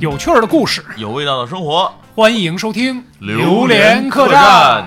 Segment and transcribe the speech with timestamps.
[0.00, 4.82] 有趣儿的故事，有味道的生活，欢迎收听《榴莲客栈》。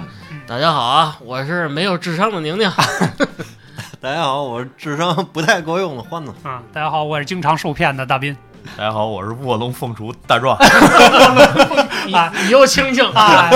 [0.47, 2.68] 大家好啊，我是没有智商的宁宁。
[4.02, 6.34] 大家好，我是智商不太够用的欢子。
[6.41, 8.36] 啊，大家好，我是经常受骗的大斌。
[8.75, 10.57] 大家好，我是卧龙凤雏大壮。
[12.07, 13.52] 你 你又清醒啊！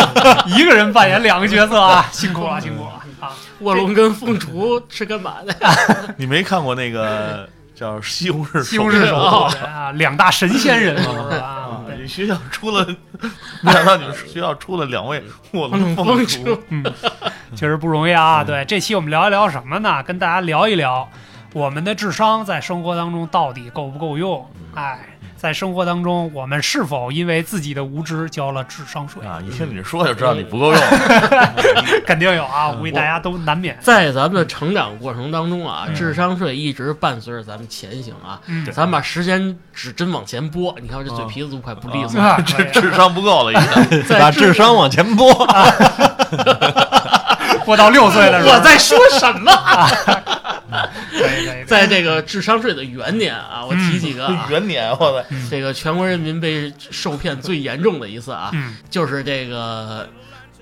[0.46, 3.33] 一个人扮演两个角色啊，辛苦了，辛苦了啊！
[3.61, 5.55] 卧龙跟凤雏是干嘛的？
[6.18, 9.91] 你没看过那个叫《西红柿西红柿守护人》啊？
[9.91, 10.97] 两大神仙人
[11.39, 11.81] 啊！
[11.95, 12.83] 你学校出了，
[13.61, 16.83] 没想到你们学校出了两位卧龙凤雏， 嗯，
[17.55, 18.43] 确实不容易啊！
[18.43, 20.01] 对，这期我们聊一聊什么呢？
[20.01, 21.07] 跟大家聊一聊。
[21.54, 24.49] 我们的智商在生活当中到底够不够用？
[24.73, 24.99] 哎，
[25.37, 29.39] 在生活当中，我们是否因为自己的无知交了智商税啊？
[29.46, 30.82] 一听你说就知道你不够用，
[32.05, 32.69] 肯定有啊！
[32.69, 33.77] 我估计大家都难免。
[33.80, 38.39] 在咱们的成长过程当中啊，智商税一直伴随着咱们前行啊。
[38.73, 43.55] 咱们把时间指针往前拨，你看我这嘴皮子都快不利索了，智智商不够了，已
[44.03, 45.31] 经 把智商往前拨，
[47.63, 48.39] 拨到六岁了。
[48.43, 49.52] 我在说什么？
[51.65, 58.51] 在这个智商税的元年啊，我提几个元年，我操，这个全国人民被受骗最严重的一次啊，
[58.89, 60.09] 就是这个。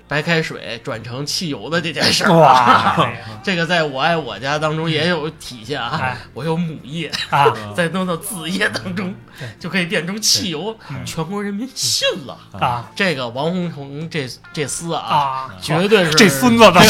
[0.08, 3.10] 白开水转成汽油的这件事儿，哇，
[3.42, 6.16] 这个在我爱我家当中也有体现啊。
[6.32, 9.14] 我有母液啊， 再弄到子液当中，
[9.58, 12.88] 就可以变成汽油，全国人民信了啊。
[12.94, 16.80] 这个王洪成这这厮啊，绝对是这孙子吧？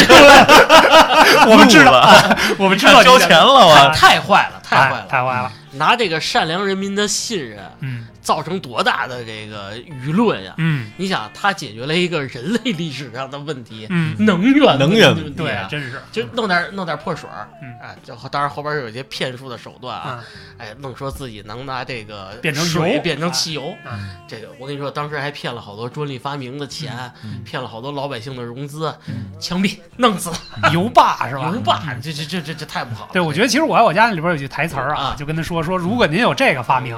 [1.48, 5.50] 我们知道，我们知道交钱了，我太坏了，太坏了，太坏了。
[5.72, 10.52] 拿这个善良人民的信任，嗯，造成多大的这个舆论呀？
[10.58, 20.24] 嗯，你想，他解决了一个人类历史上的问题，嗯，能源能源问题，对，真是，就弄点弄点破水儿，嗯，哎，就当然后边有一些骗术的手段啊，
[20.58, 27.12] 哎，弄说自己能拿这个变成水变成汽油，嗯，这个我跟你说，当时还骗了好多专利发明的钱，
[27.44, 28.92] 骗了好多老百姓的融资，
[29.38, 30.32] 枪毙，弄死
[30.72, 31.52] 油霸是吧？
[31.54, 33.10] 油霸，这这这这这太不好了。
[33.12, 36.46] 对，我觉得其实我爱我家里边有句台词儿啊，就跟他说说，如果您有这。
[36.46, 36.96] 这个发明，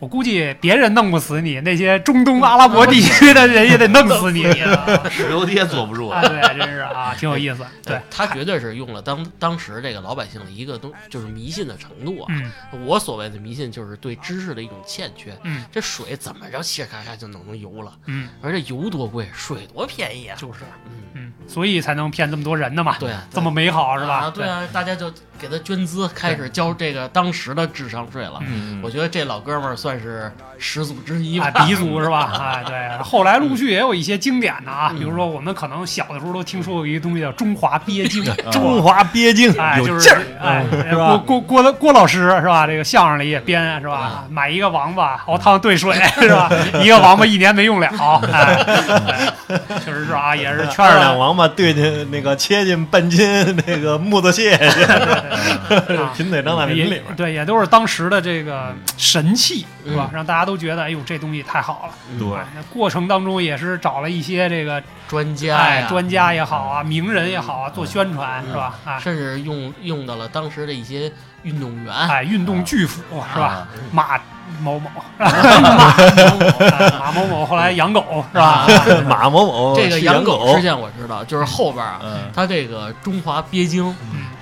[0.00, 4.44] 我估计别人弄不死你，那些中东阿拉伯地区的人也得弄死你，
[5.10, 6.22] 石油爹坐不住啊！
[6.22, 7.62] 对，真是啊， 挺有意思。
[7.84, 12.34] 对他绝对是用了当当时这个老百姓的一个东，就是迷信的程度啊。
[12.86, 15.36] 我所谓的迷信，就是对知识的一种欠缺。
[15.42, 17.92] 嗯，这水怎么着切咔咔就弄成油了？
[18.06, 20.36] 嗯，而且油多贵，水多便宜啊！
[20.38, 22.96] 就是，嗯嗯，所以才能骗这么多人呢嘛。
[22.98, 24.14] 对，这么美好是吧？
[24.14, 28.40] 啊，对啊，大家就给他捐资，开始交这个当时的智商税了。
[28.46, 29.89] 嗯，我觉得这老哥们儿算。
[29.90, 32.30] 算是始祖之一吧，鼻祖是吧？
[32.38, 40.64] 哎，对，后来陆续也有一些经典的啊，比如说我们可能小的时候都听说过一个东西叫中华鳖精， 中华鳖精，哎，有劲儿，哎，
[40.94, 42.68] 郭郭郭郭老师是吧？
[42.68, 44.24] 这个相声里也编是吧？
[44.30, 46.48] 买一个王八熬汤兑水是吧？
[46.80, 47.88] 一个王八一年没用了，
[48.32, 49.34] 哎，
[49.84, 53.26] 确实是啊，也是 圈二两王八兑进那个切进半斤
[53.66, 54.56] 那个木头蟹，
[56.14, 59.66] 贫嘴张大民里边，对，也都是当时的这个神器。
[59.86, 60.10] 是吧？
[60.12, 61.94] 让大家都觉得，哎呦，这东西太好了。
[62.18, 68.74] 对，那过程当中也是找了一些这个专家，专家也好啊，名人也好啊，做宣传是吧？
[68.84, 73.02] 啊，甚至用用到了当时的一些运动员，哎，运动巨斧
[73.32, 73.66] 是吧？
[73.92, 74.20] 马
[74.60, 78.66] 某某， 马某某 后来养狗是吧？
[79.08, 82.00] 马某某这个养狗事件我知道，就是后边啊，
[82.34, 83.94] 他这个中华鳖精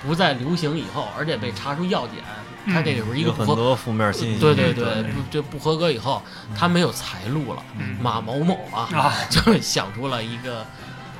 [0.07, 2.25] 不再流行以后，而且被查出药检。
[2.69, 6.23] 他这里边一个很多负面信息，对对对，不就不合格以后，
[6.55, 7.63] 他没有财路了。
[8.01, 8.89] 马某某啊，
[9.31, 10.65] 就想出了一个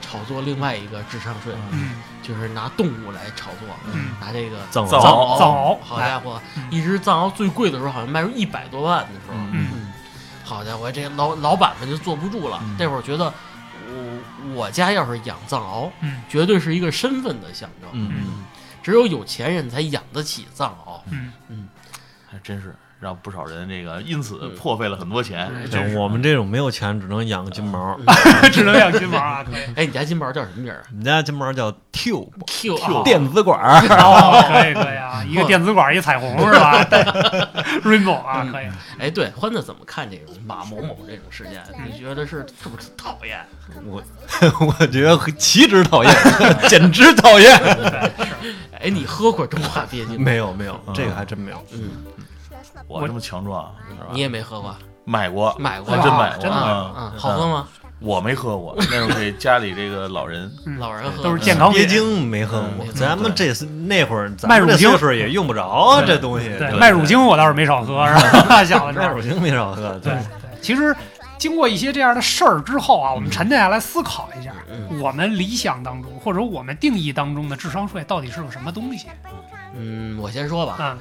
[0.01, 1.53] 炒作另外一个智商税，
[2.23, 3.69] 就是拿动物来炒作，
[4.21, 9.91] 拿这个藏藏獒，好家伙，一只藏獒最贵的时候好像卖出一百多万的时候，嗯，
[10.45, 12.63] 好家伙，这老老板们就坐不住了。
[12.79, 13.33] 那会儿觉得
[13.87, 15.91] 我我家要是养藏獒，
[16.29, 18.45] 绝对是一个身份的象征，嗯。
[18.83, 21.33] 只有有钱人才养得起藏獒，嗯。
[21.49, 21.69] 嗯，
[22.27, 25.51] 还真是让不少人这个因此破费了很多钱。
[25.71, 27.99] 就我们这种没有钱，只能养个金毛，
[28.53, 29.45] 只能养金毛啊。
[29.77, 30.83] 哎，你家金毛叫什么名儿？
[30.91, 36.85] 我们家金毛叫 Q Q 电子管儿，可以可以啊， 一个电子管一彩虹是吧
[37.85, 38.67] ？Rainbow 啊，可以。
[38.99, 41.63] 哎，对，欢子怎么看这种马某某这种事件？
[41.91, 43.39] 你觉得是是不是讨厌？
[43.87, 44.03] 我
[44.61, 46.13] 我觉得岂止讨厌，
[46.69, 47.53] 简直讨厌。
[48.81, 50.21] 哎，你喝过中华鳖精？
[50.21, 51.65] 没有，没有，这个还真没有。
[51.73, 51.91] 嗯，
[52.87, 53.75] 我这么强壮，
[54.13, 54.75] 你也没喝过？
[55.05, 57.13] 买过，买过，真买过，真的啊？
[57.17, 57.69] 好喝吗？
[58.01, 60.49] 我没喝过，那是给家里这个老人，
[60.79, 62.87] 老人喝都是健康鳖精没喝过。
[62.93, 66.49] 咱们这是那会儿麦乳精岁也用不着这东西。
[66.59, 68.15] 对，麦乳精我倒是没少喝，是
[68.47, 68.63] 吧？
[68.65, 69.99] 小的时候麦乳精没少喝。
[69.99, 70.13] 对。
[70.61, 70.95] 其实
[71.39, 79.07] 经过一些这样的事儿之后啊，我们沉淀下来思考一下，嗯我们理想当中或者我们定义当中的智商税到底是个什么东西
[79.75, 80.99] 嗯，我先说吧，啊？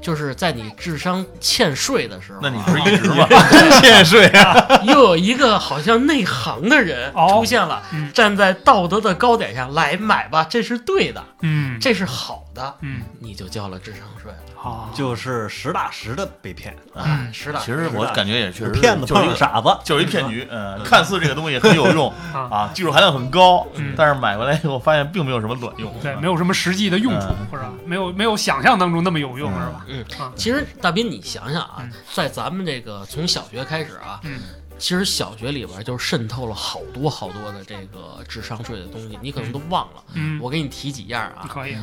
[0.00, 3.26] 就是在你智商欠税的时候，那你不是一直吗？
[3.80, 4.54] 欠税啊！
[4.84, 7.28] 又有一个好像内行的人哦。
[7.32, 8.10] 出现了，嗯。
[8.12, 11.78] 站在道德的高点上来买吧，这是对的，嗯。
[11.80, 13.02] 这是好的，嗯。
[13.20, 14.38] 你就交了智商税了。
[14.60, 19.68] 好，就是实打实的被骗，嗯实打，其实我感觉也确实是骗子碰就是一个傻子。
[19.84, 22.40] 就是一骗局，嗯，看似这个东西很有用 啊。
[22.50, 27.46] 啊，技术含量很高嗯，但是买回来以后发现并没有什么卵用，对，没有什么实际的用处，嗯。
[27.52, 29.54] 或者没有没有想象当中那么有用，嗯。
[29.60, 29.84] 是吧？
[29.88, 30.04] 嗯。
[30.20, 34.40] 啊，其实大斌，你想想啊嗯，在咱们这个从小学开始啊，嗯。
[34.78, 40.04] 其实小学里边就渗透了好多好多的这个智商税的东西，你可能都忘了。
[40.12, 41.76] 嗯，我给你提几样啊，可以。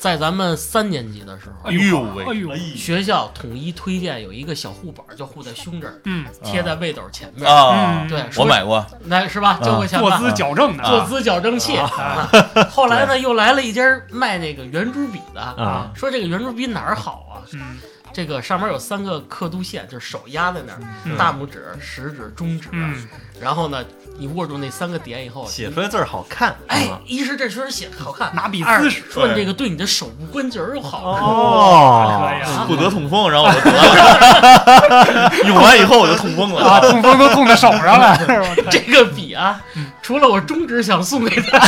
[0.00, 6.24] 在咱们三年级的时候哎，呦喂哎呦，学校统一推荐有一个小护板，就护在胸这儿，嗯。
[6.42, 7.46] 贴在背斗前面。
[7.46, 8.00] 啊。
[8.00, 9.58] 嗯，对，我买过，那是吧？
[9.60, 9.86] 坐
[10.16, 11.76] 姿矫正的坐姿矫正器。
[11.76, 12.30] 啊。
[12.72, 17.44] 后来呢，又来了一家卖那个圆珠笔的，啊，说这个圆珠笔哪儿好啊？
[17.52, 17.78] 嗯。
[18.12, 21.14] 这个上面有三个刻度线，就是手压在那儿，嗯。
[21.18, 23.06] 大拇指、食指、中指，嗯。
[23.38, 23.84] 然后呢，
[24.20, 26.54] 你握住那三个点以后，写出来字儿好看。
[26.66, 31.00] 哎啊，一是这确实写的好看，拿笔二姿势说你这个对你的手部关节儿又好。
[31.10, 38.18] 哦，可以啊不得痛风，然后我就得了， 用完以后我就痛风啊，了，痛风都痛在手上了，
[38.70, 41.58] 这个笔啊嗯，除了我中指想送给他，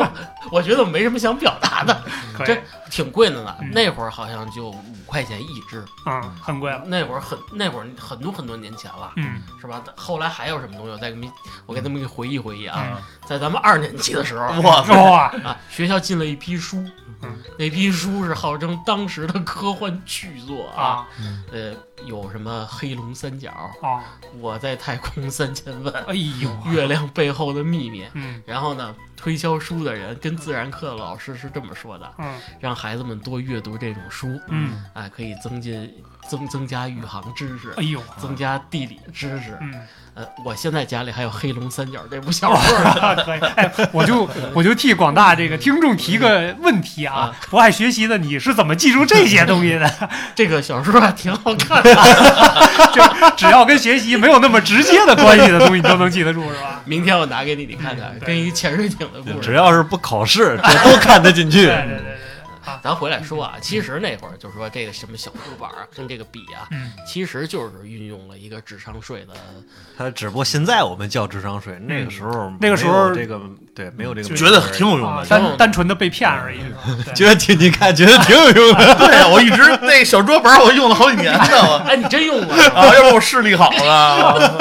[0.50, 1.94] 我觉得我没什么想表达的，
[2.34, 3.70] 可以这挺贵的呢嗯。
[3.70, 6.82] 那会儿好像就五块钱一支，啊，很贵了。
[6.86, 9.82] 那会儿很那会儿很多很多年前了，嗯是吧？
[9.96, 10.92] 后来还有什么东西？
[10.92, 11.32] 我再给你们，
[11.66, 12.88] 我给他们给回忆回忆啊。
[12.96, 16.82] 嗯在咱们二年级的时候哇塞，哇，啊，学校进了一批书
[17.22, 20.82] 嗯，那批书是号称当时的科幻巨作啊。
[20.82, 21.08] 啊。
[21.52, 21.74] 呃，
[22.04, 23.50] 有什么黑龙三角、
[23.82, 24.04] 啊，
[24.40, 28.06] 我在太空三千万、哎呦， 月亮背后的秘密。
[28.14, 28.42] 嗯。
[28.46, 32.38] 然后呢，推销书的人跟自然课的老师是这么说的：嗯。
[32.60, 35.92] 让孩子们多阅读这种书，嗯，哎，可以增进
[36.28, 39.56] 增增加宇航知识哎，呦，增加地理知识。
[39.60, 39.86] 嗯，
[40.18, 43.16] 呃，我现在家里还有《黑龙三角》这部小说呢。
[43.24, 43.40] 可以。
[43.54, 49.88] 哎，我就我就替广大这个听众提个问题啊啊，不爱学习的你是怎么记住这些东西的？
[50.34, 51.94] 这个小说还挺好看的。
[52.92, 53.00] 就
[53.36, 56.82] 只要跟学习没有那么直接的关系的东西，你都能记得住，是吧？
[56.84, 59.38] 明天我拿给你，你看看，跟一潜水艇的故事。
[59.40, 61.76] 只要是不考试，这都看得进去对。
[61.76, 62.17] 对对
[62.82, 69.34] 咱回来说啊，其实那会儿就说这个什么小桌板儿跟这个笔啊，嗯其实就是运用了一个智商税的。
[69.96, 73.40] 他只不过现在我们叫智商税，那个时候那个时候这个
[73.74, 75.26] 对没有这个觉得挺有用啊的。
[75.28, 76.60] 单单纯的被骗而已，
[77.14, 78.94] 觉得挺你看觉得挺有用的。
[78.96, 82.54] 对呀，我一直 那小桌板我用了好几年呢，哎，你真用过？
[82.74, 84.56] 啊，要不我视力好了，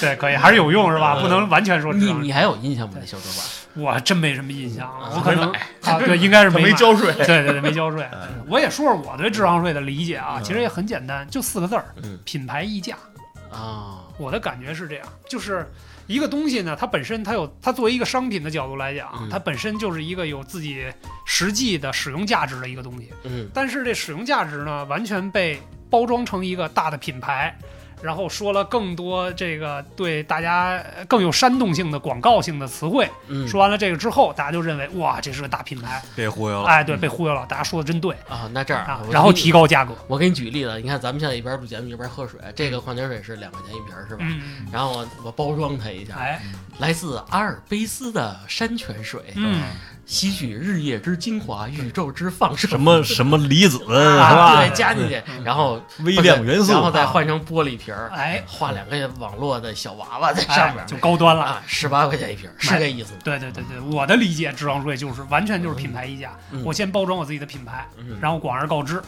[0.00, 1.16] 对，可以，还是有用，是吧？
[1.20, 2.94] 不能完全说你你还有印象吗？
[3.00, 3.44] 那小桌板？
[3.74, 5.52] 我真没什么印象了，我可能
[5.84, 7.12] 啊，对，应该是没交税。
[7.24, 8.06] 对对对对，没交税。
[8.46, 12.96] 我也说说我对智商税的理解啊，其实也很简单，就四个字儿嗯：品牌溢价。
[13.50, 15.66] 啊，我的感觉是这样，就是
[16.06, 20.84] 一个东西呢，它本身它有它作为一个商品的角度来讲，嗯它本身就是一个有自己
[21.24, 23.10] 实际的使用价值的一个东西。
[23.24, 27.56] 嗯但是这使用价值呢，完全被包装成一个大的品牌，
[28.02, 33.08] 然后说了更多这个对大家更有煽动性的广告性的词汇。
[33.28, 38.14] 嗯，说完了这个之后，大家就认为哇，这是个大品牌，被忽悠了，哎，对，被忽悠了，大家说的真对。
[38.28, 39.94] 啊，那这样啊，然后提高价格。
[40.06, 44.24] 我给你举例子，你看咱们现在一边录节目一边喝水，这个矿泉水是两块钱一瓶儿是吧？
[44.72, 46.40] 然后我我包装它一下，哎，
[46.78, 49.62] 来自阿尔卑斯的山泉水，嗯，
[50.08, 54.34] 吸取日夜之精华，宇宙之放射，什么 什么离子是啊？
[54.34, 54.70] 吧对，？
[54.74, 61.44] 加进去，然后微量元素然后再换成玻璃瓶儿，哎，画两个网络的小娃娃在哎上面，就高端了。
[61.44, 63.18] 啊，十八块钱一瓶，是这意思吗？
[63.22, 66.32] 对对对对，我的理解，智商税就是完全就是品牌溢价。
[66.50, 69.02] 嗯我先包装我自己的品牌，嗯然后广而告之，嗯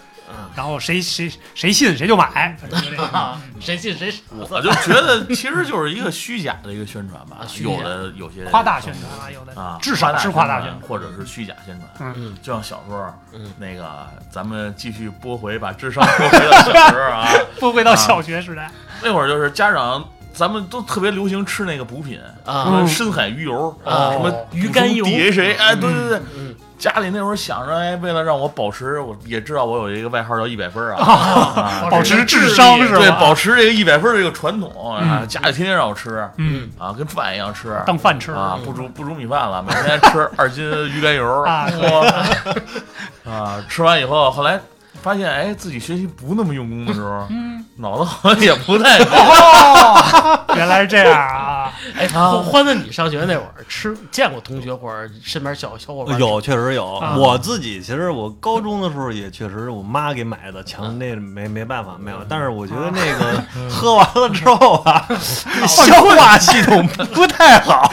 [0.54, 3.04] 然后谁谁谁信谁就买，反正就这个。
[3.08, 7.70] 啊， 谁信谁我就觉得其实就是一个虚假的一个宣传吧啊，虚假。
[7.70, 10.80] 有的有些夸大宣传啊，有的啊，至少是夸大宣传。
[10.88, 12.12] 或者是虚假宣传。
[12.16, 12.36] 嗯。
[12.42, 13.52] 就像小时候，嗯。
[13.58, 17.28] 那个咱们继续拨回，把智商拨回到小时候啊，
[17.60, 18.70] 拨回到小学时代，
[19.02, 24.12] 那会儿就是家长，咱们都特别流行吃那个补品，什啊么深海鱼油啊。
[24.12, 25.04] 什么鱼肝油。
[25.04, 32.98] DHA，哎，对对对，嗯家里那会儿想着，哎，为了让我保持，我也知道我有一个外号叫一百分儿啊， 啊保持智商是吧？
[32.98, 37.76] 对，保持这个一百分儿这个传统啊，嗯家里天天让我吃嗯，啊，跟饭一样吃。
[37.86, 41.68] 当饭吃啊，不煮不煮米饭了，每天吃二斤鱼肝油 啊
[43.28, 43.62] 啊！
[43.68, 44.58] 吃完以后，后来
[45.02, 51.72] 发现哎自己学习不那么用功的时候， 嗯，脑子好像也不太哦， 原来是这样啊！
[51.96, 56.94] 哎，欢欢子，你上学那会儿吃见过同学或者身边小小伙伴有，确实有。
[56.96, 62.18] 啊我自己其实我高中的时候也确实是我妈给买的，强那没没办法没有。
[62.28, 65.06] 但是我觉得那个喝完了之后啊，
[65.66, 67.90] 消化系统不太好。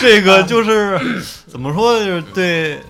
[0.00, 0.98] 这个就是
[1.46, 2.80] 怎么说，就是对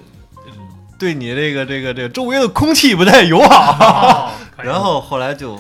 [1.03, 4.31] 对你这个这个这个周围的空气不太友好。
[4.57, 5.59] 哦 然后后来就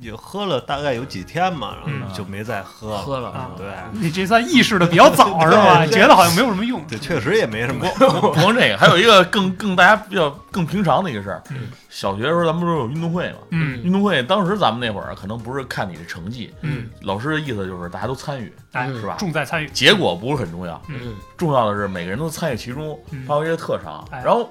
[0.00, 3.66] 也喝了大概有几天嘛，然嗯后就没再喝喝了啊对。
[3.92, 5.84] 你这算意识的比较早是吧？
[5.86, 6.82] 觉得好像没有什么用。
[6.86, 8.08] 对，确实也没什么用。
[8.20, 11.68] 不光这个，还有一个更更大家比较更平常的一个事儿嗯。
[11.88, 13.38] 小学的时候咱们不是有运动会嘛？
[13.50, 19.16] 嗯运动会当时咱们那会儿可能不是看你的成绩，嗯，老师的意思就是大家都参与，哎，是吧？
[19.18, 19.68] 重在参与。
[19.70, 24.06] 结果不是很重要，嗯重要的是每个人都参与其中嗯，发挥一些特长。
[24.10, 24.48] 哎然后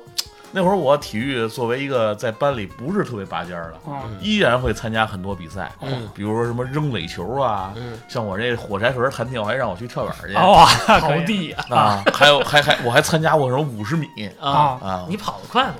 [0.52, 10.66] 那会儿我体育作为一个在班里不是特别拔尖儿的，哦，依然会参加很多比赛，嗯比如说什么扔垒球啊，嗯，像我这火柴盒弹跳还让我去跳远去哇，
[11.00, 14.08] 好地啊啊， 还有还还我还参加过什么五十米
[14.40, 14.50] 啊！
[14.50, 14.60] 啊！
[14.82, 15.76] 啊，你跑得快吗？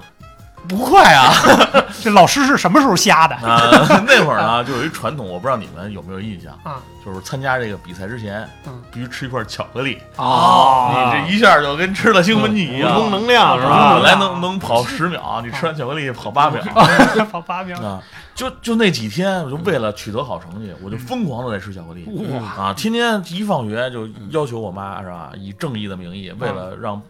[0.68, 1.34] 不快啊
[2.02, 3.62] 这老师是什么时候瞎的啊！
[4.08, 6.80] 那会儿呢就有一传统，我不知道你们有没有印象，啊？
[7.06, 14.08] 就是参加这个比赛之前嗯，必须吃一块巧克力，哦你这一下就跟吃了兴奋剂一样，补充能量是吧本吧？
[14.08, 16.62] 来能能跑十秒，你吃完巧克力跑八秒
[17.32, 17.80] 跑八秒。
[17.80, 18.02] 啊！
[18.36, 22.74] 就就那几天，我就为了取得好成绩，我就疯狂的在吃巧克力哇，啊！
[22.74, 27.02] 天天一放学就要求我妈是吧，以正义的名义，为了让班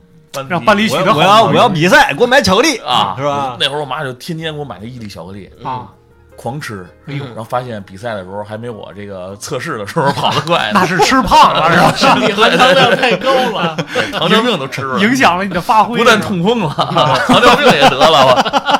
[0.47, 3.57] 让班里取我得好我要我要比赛，给我买巧克力啊，是吧？
[3.59, 5.89] 那会儿我妈就天天给我买那伊利巧克力，啊，
[6.35, 11.93] 狂吃，哎呦然后发现比赛的时候还没我这个测试的时候跑得快 那，是吃胖了是吧？
[11.95, 13.75] 身体含糖量太高了，
[14.13, 15.97] 糖尿病都吃了，影响了你的发挥。
[15.97, 16.69] 不但痛风了，
[17.27, 18.79] 糖尿病也得了我。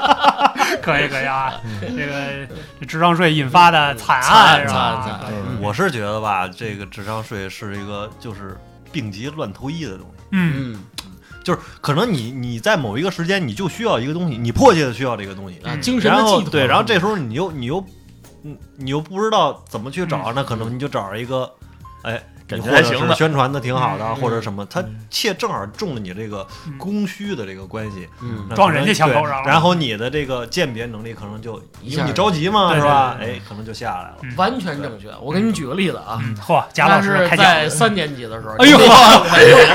[0.82, 2.48] 可以可以啊，这个
[2.80, 5.20] 这智商税引发的惨惨案是吧
[5.60, 8.58] 我是觉得吧，这个智商税是一个就是
[8.92, 10.84] 病急乱投医的东西，嗯嗯
[11.50, 16.38] 就是可能你你在某一个时间你就需要一个东西，你迫切的需要这个东西，精神的寄托。
[16.38, 17.84] 然后对，然后这时候你又你又
[18.44, 21.52] 嗯你又不知道怎么去找，那可能你就找一个
[22.04, 22.22] 哎。
[22.50, 28.08] 感觉或者是还行的宣传的挺好的，嗯或者什么，它嗯切正好中了你这个嗯供需的这个关系，
[28.56, 33.16] 撞人家枪口上了然后你的这个鉴别能力可能就一下因为你着急嘛，是吧？
[33.22, 34.16] 哎，可能就下来了。
[34.24, 35.10] 嗯完全正确。
[35.22, 38.78] 我给你举个例子啊，嗯，嚯，贾老师在，三年级的时候，哎呦，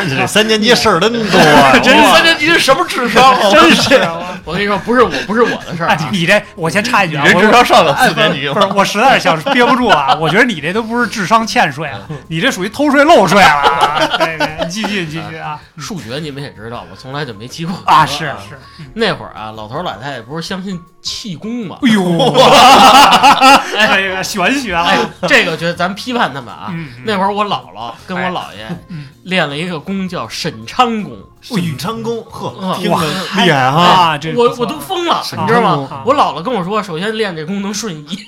[0.08, 3.50] 这三年级事儿真多啊， 这三年级是什么智商啊？
[3.52, 3.94] 真是
[4.44, 10.14] 我跟你说，不是我，不是我的事儿你这我先插一句你啊，我这智商上了哎四年级不是，我实在是想憋不住啊。
[10.20, 18.06] 我觉得你这都不是智商欠税了，你这属于偷税漏税了 继续你继续啊数学你们也知道，我从来就没及过格啊！
[18.06, 18.58] 是是，
[18.94, 21.76] 那会儿啊，老头儿老太太不是相信气功吗？
[21.82, 22.02] 哎呦，
[23.76, 26.68] 哎呀， 玄学哎了。，这个觉得咱批判他们啊。
[26.70, 33.02] 嗯，那会儿我姥姥跟我姥爷嗯练了一个功叫沈昌功，沈昌功，呵，嗯听着哇
[33.44, 33.82] 厉害哈！
[33.82, 36.02] 啊，这我我都疯了，你知道吗？
[36.06, 38.18] 我姥姥跟我说，首先练这功能瞬移。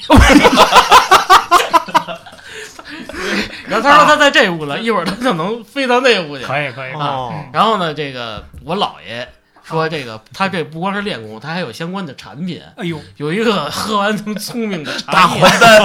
[3.68, 6.44] 然后他说他在这屋了，一会儿他就能飞到那屋去。
[6.44, 9.28] 可以可以啊，哦，然后呢，这个我姥爷
[9.62, 15.82] 说，这个他这不光是练功，他还有相关的产品，哎呦，有一个喝完能聪明的大茶叶，还丹，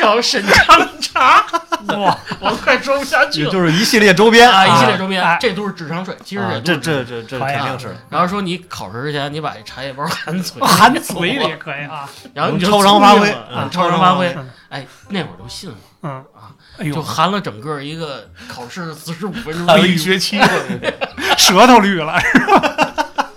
[0.00, 1.44] 叫沈昌茶，
[1.96, 3.50] 哇，我快说不下去了。
[3.50, 13.30] 就就是一系列周边啊，一系列周边哎，这都是智商税，其实啊这这这这肯定是然后说你考试之前，你把这茶叶包含嘴里，含嘴里可以啊，然后你就超常发挥
[13.70, 14.48] 超常发挥嗯。
[14.70, 20.48] 哎，那会儿就信了，嗯啊，哎，就含了整个一个考试四十五分钟一学期了。
[21.36, 22.72] 舌头绿了是吧？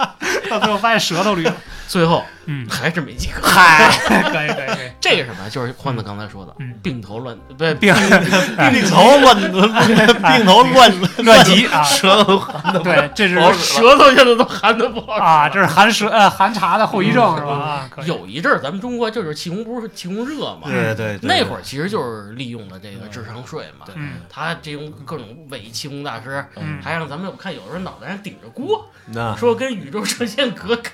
[0.49, 1.55] 到最后发现舌头绿了，
[1.87, 3.47] 最后嗯，还是没及格。
[3.47, 4.67] 嗨，可 以可以。
[4.75, 10.91] 可以，这个什么，就是欢子刚才说的嗯，病头乱，不对，病病头乱，病头乱
[11.23, 17.51] 乱急啊，舌头含的对，这是好舌头现在都含的不好啊，这是寒舌呃寒茶的后遗症是吧？
[17.51, 21.27] 啊，有一阵儿咱们中国就是气功不是气功热嘛，对对，对。
[21.27, 23.85] 那会儿其实就是利用了这个智商税嘛。
[23.95, 24.13] 嗯。
[24.29, 26.79] 他这种各种伪气功大师，嗯。
[26.81, 29.35] 还让咱们我看有的人脑袋上顶着锅，那。
[29.35, 30.91] 说跟宇宙射线隔开。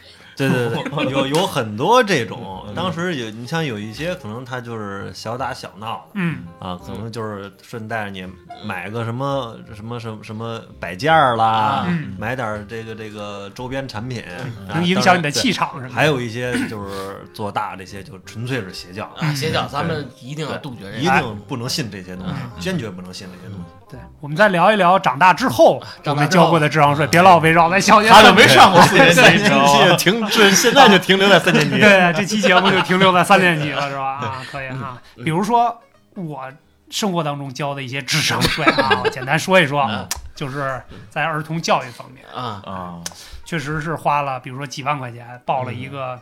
[0.48, 8.26] 对对对， 有有很多这种，嗯当时有你像有一些可能他就是小打小闹的嗯啊，可能就是顺带着你
[8.64, 14.22] 买个什么什么什么什么摆件儿啦，嗯，买点儿这个这个周边产品，
[14.70, 15.94] 啊能影响你的气场什么的。
[15.94, 21.04] 还有一些就是做大这些，就纯粹是邪教，啊，邪教咱们一定要杜绝这一。
[21.06, 23.72] 定不能信这些东西，坚决不能信这些东西。
[23.90, 29.96] 对，我们再聊一聊长大之后我们交过的智商税，别老围绕在小学他就没上过四年级？
[29.98, 31.78] 停这现在就停留在三年级。
[31.82, 34.20] 对，这期节目就停留在三年级了，是吧？
[34.22, 35.02] 啊， 可以啊。
[35.24, 35.82] 比如说
[36.16, 36.44] 我
[36.90, 43.02] 生活当中交的一些智商税啊， 我简单说一说，嗯就是在儿童教育方面，啊，啊，
[43.44, 46.18] 确实是花了，比如说几万块钱报了一个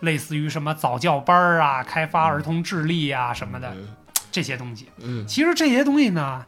[0.00, 3.88] 类似于什么早教班儿啊、开发儿童智力啊什么的嗯
[4.30, 4.88] 这些东西。
[5.02, 6.44] 嗯其实这些东西呢，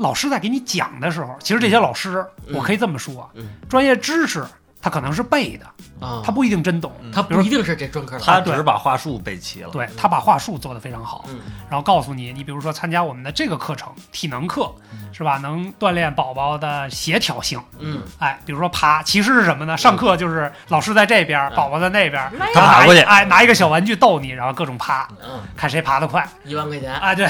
[0.00, 3.46] 老师在给你讲的时候，其实这些老师，嗯我可以这么说，嗯。
[3.68, 4.42] 专业知识
[4.82, 5.66] 他可能是背的，
[6.00, 6.92] 啊，他不一定真懂。
[7.12, 9.70] 他不一定是这专科的，他只是把话术背齐了。
[9.70, 11.40] 对他把话术做得非常好，嗯。
[11.68, 15.08] 然后告诉你，你比如说参加我们的这个课程，体能课嗯。
[15.12, 15.36] 是吧？
[15.38, 17.60] 能锻炼宝宝的协调性。
[17.78, 19.76] 嗯，哎，比如说爬，其实是什么呢？
[19.76, 21.56] 上课就是老师在这边，嗯。
[21.56, 23.00] 宝宝在那边，他爬过去。
[23.00, 26.26] 哎，拿一个小玩具逗你，然后各种爬，嗯，看谁爬得快。
[26.44, 27.28] 一万块钱，啊，对，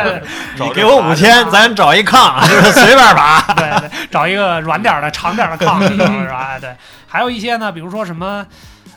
[0.58, 3.42] 你给我五千，咱找一炕， 就是随便爬。
[3.54, 6.46] 对对，找一个软点的、长点的炕， 是吧？
[6.46, 6.74] 哎对，
[7.06, 8.46] 还有一些呢，比如说什么，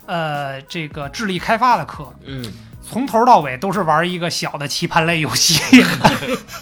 [0.06, 2.44] 呃，这个智力开发的课，嗯。
[2.82, 5.62] 从头到尾都是玩一个小的棋盘类游戏，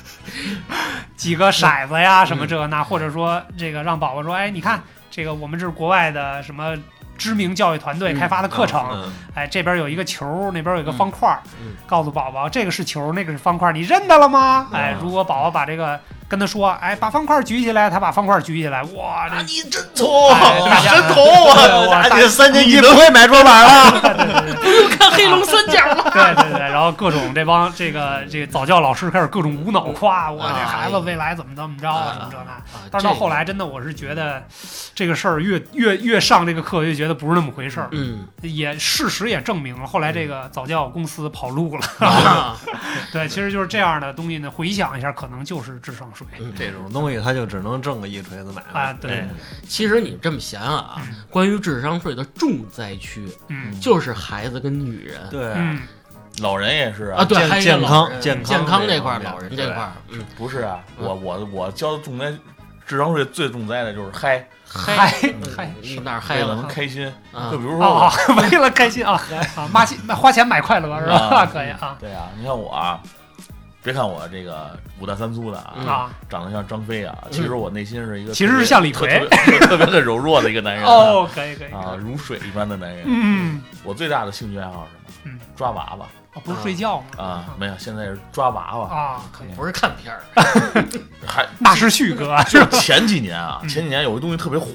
[1.16, 6.76] 几个骰子呀，什么这个那，或者说这个让宝宝说，哎，你看这个我们这是国外的什么
[7.18, 14.68] 知名教育团队开发的课程，嗯哎，这边有一个球，那边有一个方块，嗯告诉宝宝这个是球，那个是方块，你认得了吗？
[14.74, 22.10] 哎嗯，如果宝宝把这个跟他说，哎，把方块举起来，他把方块举起来，哇，这你真聪，哎大家真聪啊！
[22.12, 24.56] 我你三年级不会买桌板了。
[24.62, 32.52] 不用看黑龙三角了，对对对，然后各种这帮这个这个早教老师开始各种无脑夸我这哎孩子未来怎么怎么着啊什么这那。
[32.52, 34.44] 啊但是到后来，真的我是觉得
[34.94, 37.88] 这个事儿越越越上这个课，越觉得不是那么回事儿。
[37.92, 42.06] 嗯也事实也证明了，后来这个早教公司跑路了。
[42.06, 42.58] 啊，
[43.12, 44.52] 对，其实就是这样的东西呢。
[44.52, 46.10] 回想一下，可能就是智商
[46.58, 48.82] 这种东西他就只能挣个一锤子买卖。
[48.82, 48.94] 啊。
[49.00, 49.28] 对，
[49.68, 55.82] 其实你这么想想啊嗯，关于智商税的重灾区嗯就是孩子跟女人对，嗯
[56.40, 60.80] 老人也是啊，对，健康健康健康这这块儿，老人这块儿，嗯，不是啊？
[61.00, 62.32] 嗯我我我交的重灾
[62.86, 65.08] 智商税最重灾的就是嗨，嗨
[65.56, 66.68] 嗨你哪儿嗨为了能？
[66.68, 67.12] 开心。
[67.34, 68.10] 啊就比如说
[68.52, 69.20] 为了开心啊
[69.56, 71.16] 啊，花钱花钱买快乐是吧？
[71.42, 73.02] 啊 可以啊对啊，你看我啊，
[73.88, 83.06] 别看我这个五大三粗的啊，长得像张飞啊，其实我内心是一个其实是像李逵特别特别的柔弱的一个男人啊 哦，可以可以啊，如水一般的男人。
[83.08, 85.36] 嗯，我最大的兴趣爱好是什么？
[85.36, 87.06] 嗯，抓娃娃啊不是睡觉吗？
[87.24, 90.22] 啊，没有，现在是抓娃娃，啊，可以，不是看片儿，
[91.26, 94.68] 还那是旭哥， 就前几年啊，嗯前几年有个东西特别火，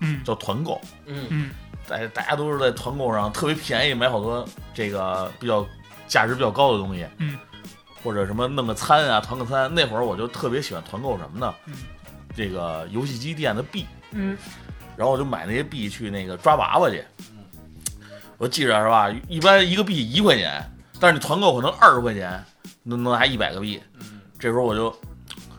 [0.00, 0.80] 嗯叫团购。
[1.06, 1.50] 嗯嗯
[1.88, 5.66] 大大家都是在团购上特别便宜买好多这个比较
[6.06, 7.36] 价值比较高的东西，嗯，
[8.02, 9.72] 或者什么弄个餐啊，团个餐。
[9.74, 11.54] 那会儿我就特别喜欢团购什么呢？
[11.66, 11.74] 嗯
[12.36, 14.38] 这个游戏机店的币，嗯
[14.96, 17.04] 然后我就买那些币去那个抓娃娃去。
[18.38, 19.10] 我记着是吧？
[19.28, 20.62] 一般一个币一块钱，
[21.00, 22.42] 但是你团购可能二十块钱
[22.84, 23.82] 能能拿一百个币。
[24.38, 24.94] 这时候我就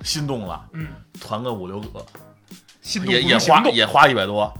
[0.01, 0.87] 心动了，嗯，
[1.19, 2.03] 团个五六个，
[2.81, 4.51] 心动也也花也花一百多，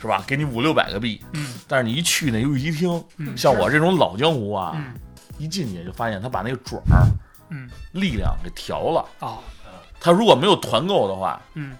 [0.00, 0.22] 是吧？
[0.24, 4.94] 给你五六百个币，嗯但是你一去那游戏厅，嗯像我这种老江湖啊，嗯
[5.36, 7.04] 一进去就发现他把那个转儿
[7.50, 7.70] 嗯。
[7.92, 9.04] 力量给调了。
[9.20, 9.38] 哦。
[9.98, 11.76] 他如果没有团购的话，嗯，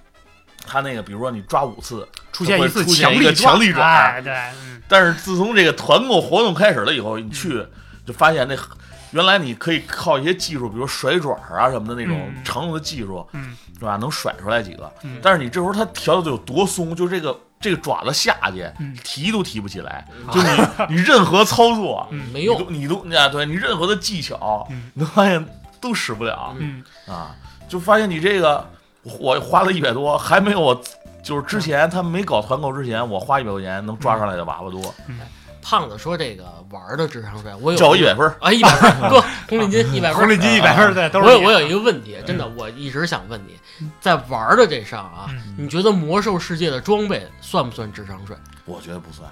[0.66, 3.86] 他那个比如说你抓五次，出现一次强力强力转。
[3.86, 4.82] 哎对，嗯。
[4.88, 7.64] 但是自从这个团购活动开始了以后，你去
[8.04, 8.56] 就发现那
[9.12, 12.42] 原来你可以靠一些技术，比如甩爪啊什么的那种嗯。
[12.42, 13.56] 常用的技术，嗯。
[13.78, 13.96] 是吧？
[13.96, 14.90] 能甩出来几个。
[15.02, 15.20] 嗯。
[15.22, 18.96] 但是你这时候他调的有多松，就这个这个爪子下去嗯。
[19.02, 24.90] 提都提不起来，就你你任何操作 嗯没用，你都你都啊，对你任何的技巧，嗯。
[24.94, 25.44] 你都发现
[25.80, 26.54] 都使不了。
[26.58, 26.82] 嗯。
[27.06, 27.34] 啊，
[27.68, 28.64] 就发现你这个
[29.02, 30.80] 我花了一百多，还没有我
[31.22, 34.94] 就是之前他没搞团购之前，我花一百块钱能抓上来的娃娃多，
[35.68, 38.36] 胖子说这个玩儿的智商税，我有叫我一百分儿。
[38.40, 43.56] 啊一百分儿，哥红领巾一百分儿，红领巾一百分儿对，都是我有我有一个问题，真的，我一直想问你，
[44.00, 48.36] 在玩儿的这上啊，嗯你觉得魔兽世界的装备算不算智商税？
[48.64, 49.28] 我觉得不算，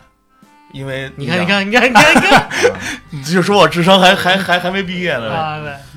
[0.73, 2.49] 因为你看，你，看，你看，你看，你看，
[3.11, 5.31] 你就说我智商还还还还没毕业呢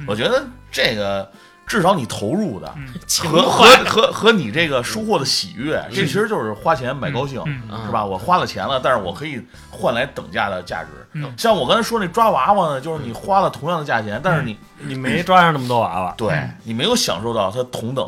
[0.06, 1.32] 我觉得这个
[1.67, 2.88] 至少你投入的嗯
[3.30, 7.43] 和和，和和你这个收获的喜悦，这其实就是花钱买高兴。
[7.45, 8.06] 嗯嗯是吧？？
[8.06, 10.89] 我花了钱了，但是我可以换来等价的价值。
[11.12, 18.08] 嗯像我刚才说那抓娃娃呢，就是你花了同样的价钱，但是你你没抓上那么多娃娃，对嗯你没有享受到它同等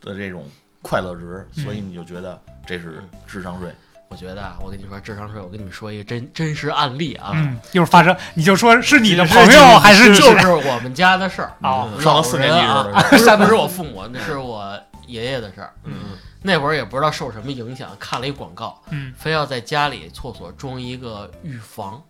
[0.00, 0.48] 的这种
[0.80, 3.70] 快乐值，嗯所以你就觉得这是智商税。
[4.10, 11.52] 我觉得啊，我跟你说智商税，我跟你们说一个真真实案例啊，嗯，一会儿发生，你就说是你的朋友还是就是我们家的事儿。
[11.62, 15.72] 哦嗯上了四年级啊， 似的不是我父母，那是我爷爷的事儿。
[15.84, 15.94] 嗯，
[16.42, 22.02] 那会儿也不知道受什么影响，看了一广告，嗯，非要在家里厕所装一个浴房。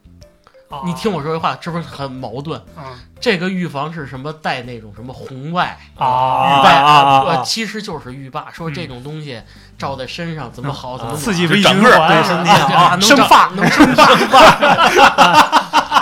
[0.71, 2.63] 哦你听我说这话，是不是很矛盾？
[2.79, 4.33] 嗯这个浴房是什么？
[4.33, 8.49] 带那种什么红外啊浴霸啊啊啊呃，其实就是浴霸。
[8.53, 9.43] 说这种东西
[9.81, 14.05] 照在身上怎么好，怎么刺激暖微循环，对身体啊好生发能生发。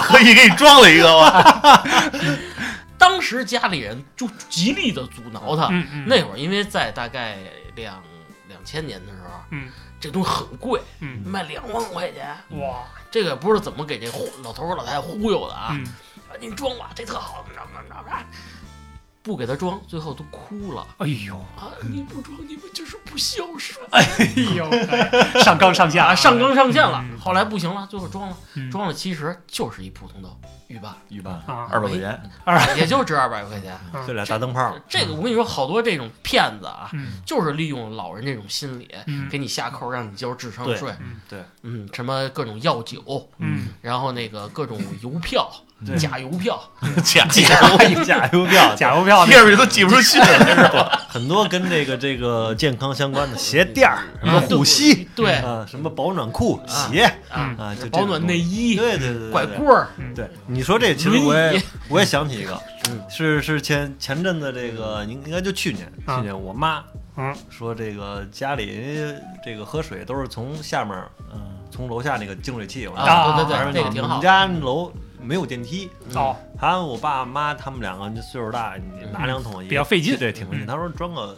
[0.02, 1.82] 特意 给你装了一个吧。
[2.98, 5.68] 当时家里人就极力的阻挠他。
[6.06, 7.36] 那会儿因为在大概
[7.76, 8.02] 两
[8.48, 9.68] 两千年的时候，嗯
[10.00, 12.36] 这东西很贵，嗯卖两万块钱。
[12.60, 12.78] 哇，
[13.10, 14.06] 这个不知道怎么给这
[14.42, 15.68] 老头儿老太太忽悠的啊！
[15.70, 15.84] 嗯
[16.28, 18.26] 啊，您装吧，这特好，怎么着怎么着，
[19.28, 20.86] 不给他装，最后都哭了。
[20.96, 21.36] 哎呦。
[21.54, 21.68] 啊！
[21.90, 23.86] 你不装，你们就是不孝顺。
[23.92, 24.02] 哎
[24.56, 26.14] 呦，哎上纲上线啊！
[26.14, 27.04] 上纲上线了。
[27.12, 27.20] 嗯。
[27.20, 28.70] 后来不行了，最后装了，嗯。
[28.70, 30.28] 装了，其实就是一普通的
[30.68, 33.78] 浴霸，浴霸，啊，二百块钱，二也就值二百块钱。
[34.06, 37.20] 这俩大灯泡，这个我跟你说，好多这种骗子啊，嗯。
[37.26, 39.28] 就是利用老人这种心理，嗯。
[39.28, 40.90] 给你下扣，让你交智商对税。
[41.00, 43.68] 嗯对，嗯，什么各种药酒，嗯。
[43.82, 46.60] 然后那个各种邮票、对假邮票，
[47.04, 47.42] 假 假
[48.04, 49.24] 假邮票，假邮票。
[49.26, 51.00] 贴上去都寄不出信来，是吧？
[51.08, 55.34] 很多跟这个这个健康相关的鞋垫儿，什么护膝，对。
[55.36, 62.60] 啊，什么保暖裤、啊鞋啊，啊，就保暖内衣、对对对拐棍儿，对，你说这其实我也我也想起一个
[62.90, 66.16] 嗯，是是前前阵子这个应应该就去年，啊。
[66.16, 66.82] 去年我妈
[67.16, 67.34] 嗯。
[67.50, 68.82] 说这个家里
[69.44, 70.96] 这个喝水都是从下面
[71.32, 74.20] 嗯从楼下那个净水器往啊下，对对对，那个挺好我们。
[74.22, 80.16] 家楼没有电梯，哦，他我爸妈他们两个就岁数大，你拿两桶也比较费劲。
[80.18, 80.64] 对，挺费劲。
[80.64, 80.66] 嗯。
[80.66, 81.37] 他说装个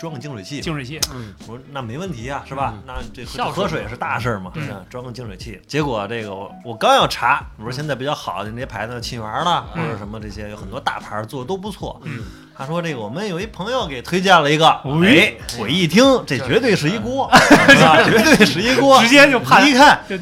[0.00, 2.74] 装个净水器，净水器，嗯，我说那没问题啊，是吧？
[2.76, 2.82] 嗯？
[2.86, 5.60] 那这喝喝水是大事儿嘛，嗯是吧装个净水器。
[5.66, 12.00] 结果这个我我刚要查，我说现在比较好的那些牌子，沁园了或嗯者什么这些，有很多大牌儿做的都不错。
[12.04, 12.22] 嗯，
[12.56, 17.30] 他说这个我们有一朋友给推荐了一个，我一听这绝对是一锅？
[18.04, 19.66] 绝对是一锅， 直接就判。
[19.66, 20.16] 一看就，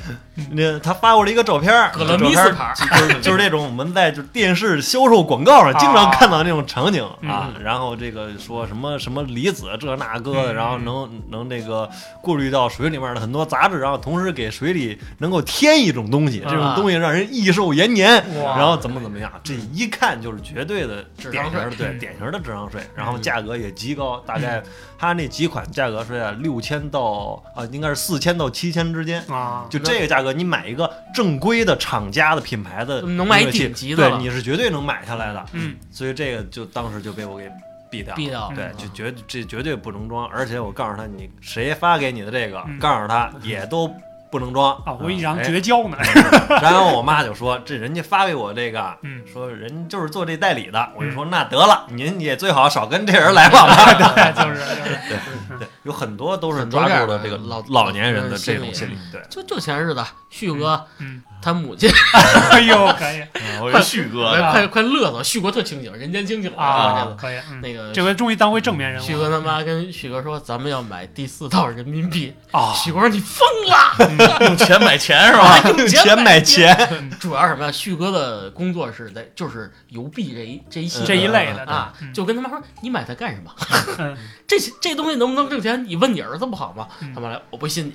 [0.52, 7.62] 那他发过来一个照片儿，葛勒米斯牌就是就是这种我们在就电视销售广告上经常看到那种场景啊嗯。
[7.62, 10.54] 然后这个说什么什么离子这那个的，嗯。
[10.54, 11.88] 然后能能那个
[12.22, 18.56] 过滤到水里面的很多杂质，然后同时给水里能够添一种东西，这种啊东西让人益寿延年，哇。
[18.56, 24.62] 然后怎么怎么样，这一看就是绝对的智商税典型的对嗯典型的智商税，然后嗯价格也极高，大概
[24.98, 29.22] 他那几款价格是在六千到啊应该是四千到七千之间。
[29.26, 35.44] 啊，就这个价格，你买一个正规的厂家的品牌的能买顶级的对，你是绝对能买下来的。
[35.52, 37.50] 嗯所以这个就当时就被我给
[37.90, 38.20] 毙掉了。
[38.20, 38.52] 毙掉。
[38.54, 43.92] 对，就绝这绝对不能装，而且我告诉他，你谁发给你的这个，嗯告诉他也都
[44.32, 44.72] 不能装。
[44.84, 45.22] 啊，我以为哎。
[45.22, 45.96] 让绝交呢，
[46.62, 49.22] 然后我妈就说：“这人家发给我这个，嗯。
[49.30, 53.92] 说人就是做这代理的。”我就说：“那得了，您也最好少跟这人来往吧。
[53.94, 54.60] 对， 就是
[55.08, 58.98] 对，对，有很多都是抓住了这个老老年人的这种心理心理。
[59.12, 61.90] 对，就就前日子，旭哥嗯，他母亲
[62.52, 63.22] 哎呦，可以
[63.60, 72.32] 我是旭哥快，快快乐死，旭哥特清醒，人间清醒啊这，个可以，嗯，那个这回终于当回正面人物旭哥他妈跟旭哥说，咱们要买第四套人民币。
[72.52, 75.58] 啊，旭哥说你疯了，用钱买钱是吧？
[75.76, 77.72] 用钱买钱，主要是什么呀？
[77.72, 83.50] 旭哥的工作是在就是邮币这一这一系这一类的啊嗯，就跟他妈说你买它干什么？
[83.98, 85.82] 嗯 这这东西能不能挣钱？
[85.84, 87.12] 你问你儿子不好吗嗯？
[87.14, 87.94] 他妈来，我不信你，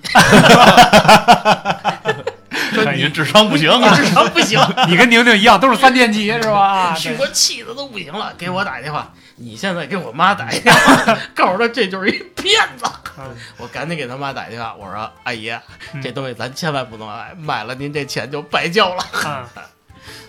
[2.71, 4.59] 说你智商不行，你智商不行。
[4.87, 6.91] 你跟宁宁一样，都是三年级是吧？
[6.91, 9.13] 啊，旭哥气的都不行了，给我打电话。
[9.35, 12.85] 你现在给我妈打一电话， 告诉她这就是一骗子。
[13.19, 15.49] 嗯我赶紧给他妈打电话，我说阿姨，
[15.93, 19.03] 嗯这东西咱千万不能买，买了您这钱就白交了。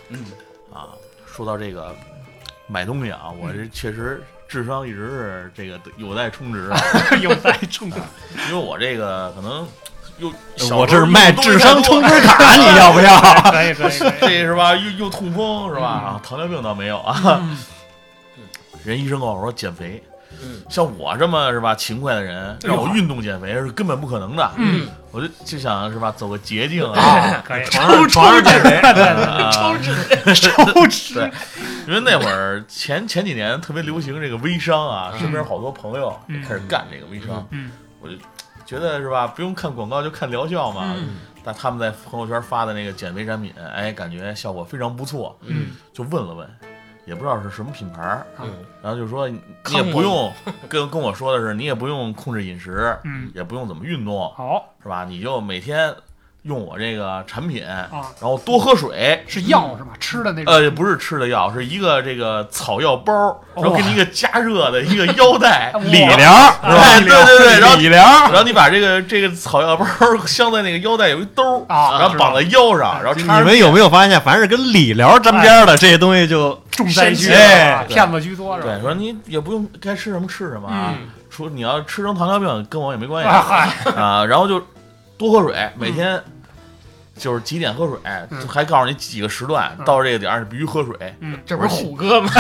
[0.09, 0.25] 嗯
[0.73, 0.89] 啊，
[1.31, 1.95] 说到这个
[2.67, 6.81] 买东西啊，我这确实智商一直是这个有待充值，啊
[7.21, 7.99] 有待充值，
[8.51, 9.69] 因为我这个可能
[10.19, 10.33] 又
[10.77, 13.21] 我这是卖智商充值卡，你要不要？
[13.51, 14.75] 可以可以可以，这是吧？
[14.75, 15.87] 又又痛风是吧？
[15.87, 17.41] 啊，糖尿病倒没有啊。
[17.43, 17.57] 嗯
[18.85, 20.03] 人医生跟我说减肥，
[20.41, 24.51] 嗯像我这么是吧勤快的人，让我运动减肥是根本不可能的。
[24.57, 27.01] 嗯我就就想是吧，走个捷径啊。
[27.01, 29.95] 啊，可以，床上床上减肥，对对对，啊超值，
[30.35, 31.31] 抽脂，
[31.87, 38.15] 因为那会儿前前几年特别流行这个微商啊，身边好多朋友嗯开始干这个微商，嗯我就
[38.69, 40.95] 觉得是吧，不用看广告就看疗效嘛。
[40.99, 41.17] 嗯。
[41.43, 46.47] 但他们在朋友圈发的那个减肥产品，哎，感觉效果非常不错，嗯，就问了问，
[47.07, 48.51] 也不知道是什么品牌儿，嗯，
[48.83, 50.31] 然后就说你也不用
[50.69, 54.75] 跟 跟我说的是，你也不用控制饮食，嗯，也不用怎么运动，好。
[54.83, 55.05] 是吧？
[55.05, 55.95] 你就每天
[56.43, 57.89] 用我这个产品，啊，
[58.21, 59.23] 然后多喝水。
[59.27, 59.91] 是药是吗？
[60.01, 60.55] 吃的那种。
[60.55, 63.13] 呃，不是吃的药，是一个这个草药包，
[63.55, 66.53] 然后给你一个加热的一个腰带， 理疗是吧？
[66.63, 69.85] 哎，对对对，然后理疗然后你把这个这个草药包
[70.27, 77.29] 镶在那个腰带有一兜儿啊然后绑在腰上，然后你们有没有发现，凡是跟理疗沾边的这些东西就重灾区。
[77.89, 78.71] 骗子居多是吧？
[78.75, 81.09] 对，说你也不用该吃什么吃什么啊，嗯。
[81.31, 83.31] 说你要吃成糖尿病跟我也没关系。
[83.31, 84.61] 啊嗨，啊，然后就
[85.19, 86.23] 多喝水，每天
[87.17, 87.99] 就是几点喝水，
[88.31, 90.95] 嗯还告诉你几个时段，嗯到这个点儿你必须喝水。
[91.21, 92.31] 嗯，这不是虎哥吗？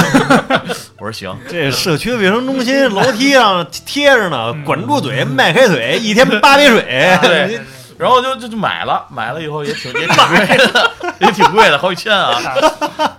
[0.98, 6.82] 我说行，这社区卫生中心楼梯上贴着呢嗯，管住嘴，迈开腿，一天八杯水。
[7.20, 7.60] 对对
[7.98, 12.40] 然后就就就买了，买了以后也挺也挺贵的，也挺贵的，好几千啊，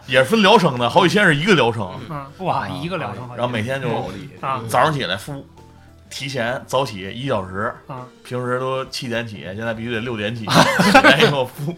[0.07, 3.89] 也是分疗程的，好几千是一个疗程，嗯，哇，一个疗程好像，然后每天就
[4.39, 5.45] 啊早上起来敷，
[6.09, 11.75] 提前早起一小时，啊平时都七点起，现在必须得六点起，起来以后敷，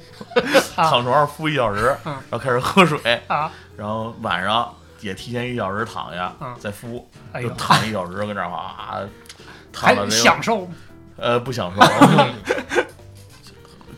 [0.76, 9.02] 躺床上敷一小时，嗯然后开始喝水，啊，然后晚上也提前一小时躺下嗯，再敷，哎，就躺一小时，跟这儿哇，
[9.74, 10.68] 躺还到这个享受，
[11.18, 11.82] 呃不享受。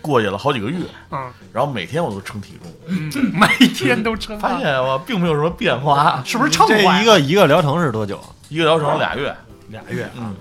[0.02, 0.80] 过去了好几个月，
[1.12, 8.22] 嗯然后每天我都称体重，嗯，每天都称啊，发现我并没有什么变化，是不是称这坏一个一个疗程是多久？
[8.50, 9.34] 一个疗程俩月，
[9.74, 10.10] 俩月。
[10.18, 10.34] 嗯，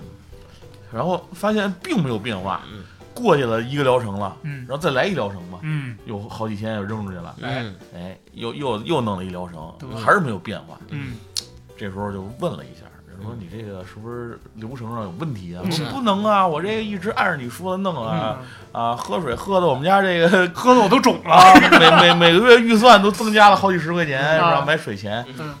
[0.93, 4.65] 然后发现并没有变化嗯，过去了一个疗程了，嗯。
[4.65, 5.97] 然后再来一疗程吧，嗯。
[6.05, 7.75] 又好几天又扔出去了，嗯。
[7.93, 10.79] 哎，又又又弄了一疗程，还是没有变化。
[10.89, 11.15] 嗯。
[11.75, 12.85] 这时候就问了一下，
[13.17, 15.61] 就说你这个是不是流程上有问题啊？
[15.65, 18.37] 我说不能啊，我这个一直按照你说的弄啊
[18.73, 24.51] 嗯，啊，喝水喝的我们家这个 喝的我都肿了，啊，每每每个月预算都增加了好几十块钱，啊。
[24.51, 25.25] 然后买水钱。
[25.39, 25.53] 嗯。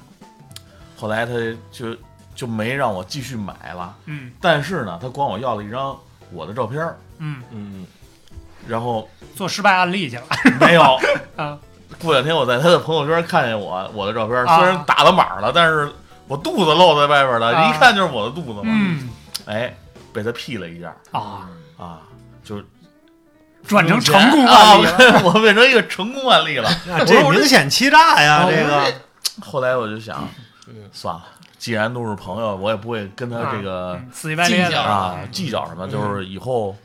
[0.95, 1.33] 后来他
[1.69, 1.93] 就
[2.35, 4.31] 就没让我继续买了，嗯。
[4.41, 5.97] 但是呢，他管我要了一张
[6.31, 7.85] 我的照片儿，嗯，嗯，
[8.67, 10.23] 然后做失败案例去了
[10.59, 10.99] 没有。
[11.35, 11.57] 啊。
[12.01, 15.89] 过两天我在他的朋友圈看见我我的照片虽然打了码了，但是
[16.27, 17.69] 我肚子露在外边了，啊。
[17.69, 18.63] 一看就是我的肚子嘛。
[18.65, 19.09] 嗯。
[19.45, 19.73] 哎，
[20.11, 22.01] 被他 P 了一下啊，啊，
[22.43, 22.61] 就
[23.67, 26.69] 转成成功啊案例了，， 我变成一个成功案例了。
[26.87, 28.37] 那这明显欺诈呀！
[28.43, 28.93] 啊这个。
[29.41, 30.27] 后来我就想
[30.67, 31.23] 嗯，算了，
[31.63, 36.75] 既然都是朋友，我也不会跟他这个嗯死乞白咧的计较啊计较什么，就是以后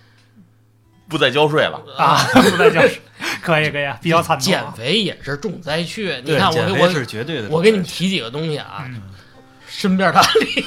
[1.09, 1.83] 不再交税了。
[1.97, 3.01] 啊，不再交税
[3.43, 6.15] 可以可以，啊，比较惨减啊，肥也是重灾区。
[6.25, 7.49] 你看我我是绝对的。
[7.49, 9.03] 我给你们提几个东西啊，嗯
[9.67, 10.63] 身边的案例，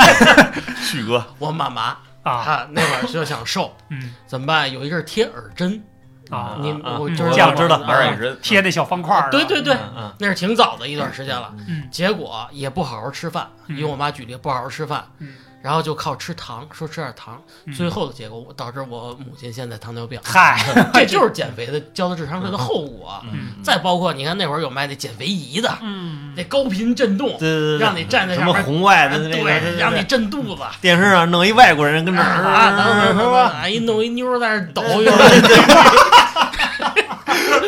[0.82, 4.70] 旭哥，我妈妈啊她那会儿就想瘦，嗯怎么办？
[4.70, 5.82] 有一阵儿贴耳针，
[6.32, 9.78] 啊，你我就是见过知道啊哪也是贴那小方块儿的，对对对，
[10.18, 11.54] 那是挺早的一段时间了。
[11.68, 11.84] 嗯。
[11.92, 13.78] 结果也不好好吃饭，嗯。
[13.78, 20.60] 以我妈举例，不好好吃饭，嗯然后就靠吃糖，说吃点糖，嗯最后的结果导致我母亲现在糖尿病，嗨，
[20.94, 23.22] 这就是减肥的交的智商税的后果。
[23.32, 30.62] 嗯再包括你看那会儿有卖那减肥仪的，嗯那高频震动，对对对，让你站在什么上面，红外的那个，对，对让你震肚子。
[30.82, 33.54] 电视上弄一外国人跟这啊，等等儿，等等，是吧？
[33.62, 35.58] 哎，一弄一妞在那儿抖，一会可以可以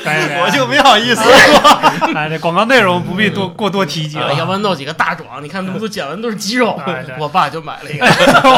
[0.06, 2.14] 我就没好意思说。
[2.14, 7.06] 哎，这广告内容不必多过多提及儿了，要不然弄几个大壮，你看他们都剪完都是肌肉哎。
[7.20, 8.06] 我爸就买了一个，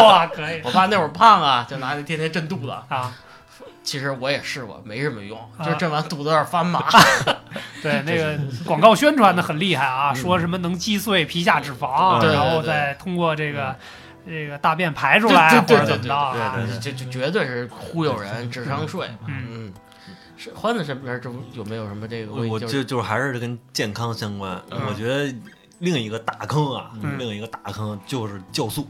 [0.04, 2.72] 哇，可以我爸那会儿胖啊，就拿那天天震肚子。
[2.90, 3.12] 啊，
[3.84, 6.84] 其实我也试过，没什么用，啊就震完肚子有点发麻。
[7.82, 13.76] 对，那个广告宣传的很厉害啊，说什么能击碎皮下脂肪，嗯然后再通过这个
[14.28, 19.08] 这个大便排出来，或者对对对对怎么着啊这这绝对是忽悠人，智商税。
[19.28, 19.74] 嗯嗯，
[20.46, 22.50] 是欢子身边这不有没有什么这个问题？
[22.50, 24.62] 我就就就是还是跟健康相关。
[24.70, 25.34] 嗯我觉得
[25.80, 28.88] 另一个大坑啊，嗯另一个大坑就是酵素。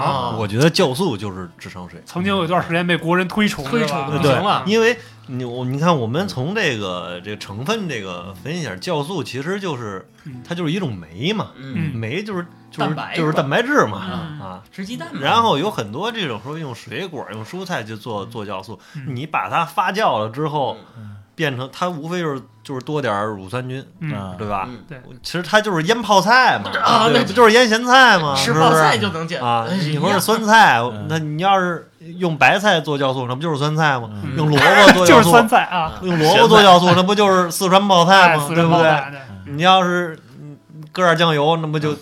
[0.00, 0.36] 啊。
[0.36, 2.02] 我觉得酵素就是智商税。
[2.04, 14.62] 曾经有一段时间被国人推崇，推崇是吧不行了因为你我你看，我们从这个这个成分这个分析一下，酵素其实就是嗯它就是一种酶嘛，嗯，酶就是就是蛋白就是蛋白质嘛嗯啊。
[14.70, 15.08] 吃鸡蛋。
[15.20, 24.64] 然后有很多这种说用水果、用蔬菜去做做酵素，嗯你把它发酵了之后，嗯变成它无非就是就是多点儿乳酸菌，嗯啊对吧？
[24.68, 34.08] 嗯对其实它就是腌泡菜嘛，啊那不就是腌咸菜嘛，吃泡是不是菜就能减啊，哎你说是酸菜嗯，那你要是用白菜做酵素，那不就是酸菜吗？
[34.22, 38.44] 嗯用萝 卜做就是酵素，酸菜啊，用萝卜做酵素，那不就是四川泡菜哎，吗？
[38.48, 39.02] 四对不对？
[39.46, 40.56] 你要是嗯
[40.92, 41.94] 搁点酱油，那不就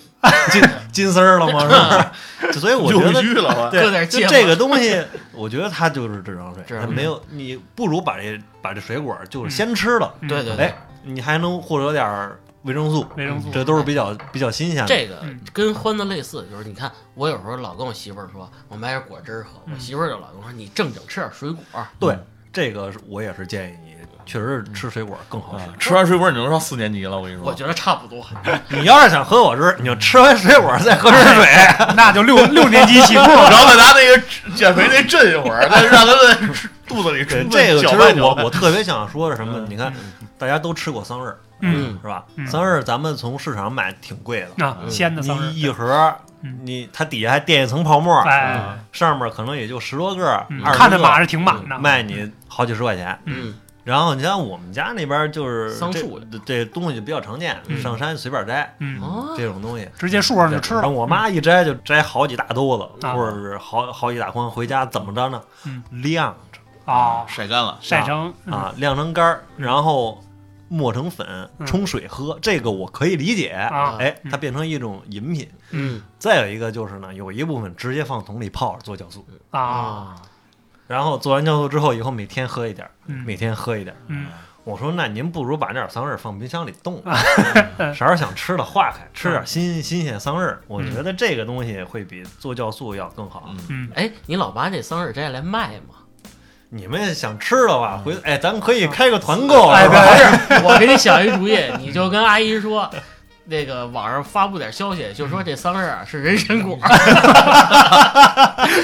[0.51, 1.61] 金金丝儿了吗？
[1.61, 1.66] 是
[2.47, 2.61] 不是？
[2.61, 3.68] 所以我觉得了吧？
[3.71, 10.29] 对，就这个东西，我觉得它就是智商税，智商税它没有你不如把这把这水果就是先吃了，嗯。
[10.29, 10.66] 对对对。
[10.66, 14.87] 哎，你还能获得点儿维生素，维生素这都是比较比较新鲜的。
[14.87, 15.40] 这个嗯。
[15.53, 21.62] 跟欢的类似，就是你看，我有时候老跟我媳妇儿说，我买点果汁儿喝，我嗯媳妇儿就老跟我说，你正经吃点水果。
[21.98, 22.16] 对，
[22.53, 23.91] 这个是我也是建议你，
[24.26, 25.88] 确实是吃水果更好吃。
[25.88, 27.44] 吃完水果你能上四年级了，我跟你说。
[27.44, 28.24] 我觉得差不多。
[28.70, 31.46] 你要是想喝果汁，你就吃完水果再喝点水。
[31.96, 33.52] 那就六 六年级起步然。
[33.52, 34.22] 后再拿那个
[34.54, 36.35] 减肥那震一会儿，再让他在
[36.87, 39.58] 肚子里对充这个其实我我特别想说的什么？
[39.58, 39.92] 嗯你看，
[40.38, 42.46] 大家都吃过桑葚，嗯是吧嗯？
[42.46, 48.61] 桑葚咱们从市场买挺贵的，啊，鲜的桑葚，一盒嗯，你它底下还垫一层泡沫，哎，
[48.92, 51.78] 上面可能也就十多个嗯，二十个看着码是挺满的。
[51.78, 53.16] 卖你好几十块钱。
[53.26, 53.54] 嗯，
[53.85, 58.75] 然后你像我们家那边就是这桑树这东西就比较常见，嗯上山随便摘
[59.37, 59.88] 这种东西。
[59.99, 60.83] 直接树上就吃了。
[60.83, 65.83] 然后我妈一摘就摘好几大兜子，啊或者是好好几大筐，回家怎么着呢嗯？
[65.90, 67.79] 晾着啊，晒干了。
[67.81, 70.23] 晒成啊，晾成干儿，然后
[70.68, 71.27] 磨成粉
[71.59, 73.49] 嗯冲水喝，这个我可以理解。
[73.49, 75.49] 啊，哎，嗯它变成一种饮品。
[75.71, 80.14] 嗯再有一个就是呢，有一部分直接放桶里泡着做酵素，啊，
[80.92, 83.96] 然后做完酵素之后，以后每天喝一点，嗯每天喝一点。
[84.09, 84.26] 嗯
[84.64, 87.02] 我说那您不如把那点桑葚放冰箱里冻
[87.92, 90.55] 啥时候想吃了化开，吃点新新鲜桑葚。
[90.68, 93.52] 我觉得这个东西会比做酵素要更好。
[93.94, 95.96] 哎，你老把这桑葚摘下来卖吗？
[96.68, 99.88] 你们想吃的话，回哎，咱们可以开个团购，哎？
[99.88, 102.88] 不是， 我给你想一主意，你就跟阿姨说。
[103.44, 106.78] 那个网上发布点消息，就说这桑葚啊是人参果，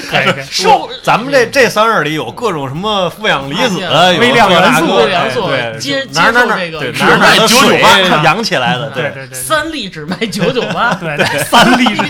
[0.09, 0.43] 可以可以。
[0.51, 3.79] 瘦咱们这这桑葚里有各种什么负氧离子，
[4.19, 9.11] 微量元素微量元素对，接哪儿哪儿哪儿接受这个对只卖水998养起来的，对。
[9.11, 10.93] 对对，三粒只卖九九八。
[10.95, 12.03] 对对，三粒之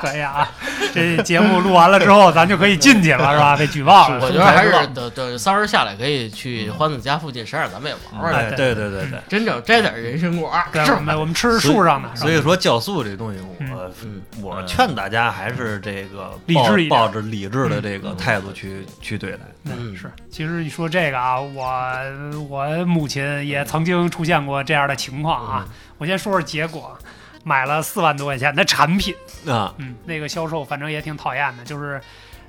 [0.00, 0.50] 可以啊！
[0.92, 3.56] 这节目录完了之后，咱就可以进去了，是吧？
[3.58, 4.18] 被举报了。
[4.20, 9.18] 我觉得还是等等三儿下来，可以去欢子家附近山上，咱们也玩玩对对对对。
[9.28, 13.40] 真正摘点人参果，对，是我们我们吃树上的，所以说酵素这东西，
[13.72, 19.40] 我嗯我劝大家还是这个理智一点抱抱着理智的这个态度去去对待。
[19.64, 21.64] 嗯是，其实你说这个啊，我
[22.48, 25.66] 我母亲也曾经出现过这样的情况啊。
[25.98, 26.96] 我先说说结果，
[27.42, 29.14] 买了四万多块钱的产品，
[29.46, 32.00] 啊，嗯，那个销售反正也挺讨厌的，就是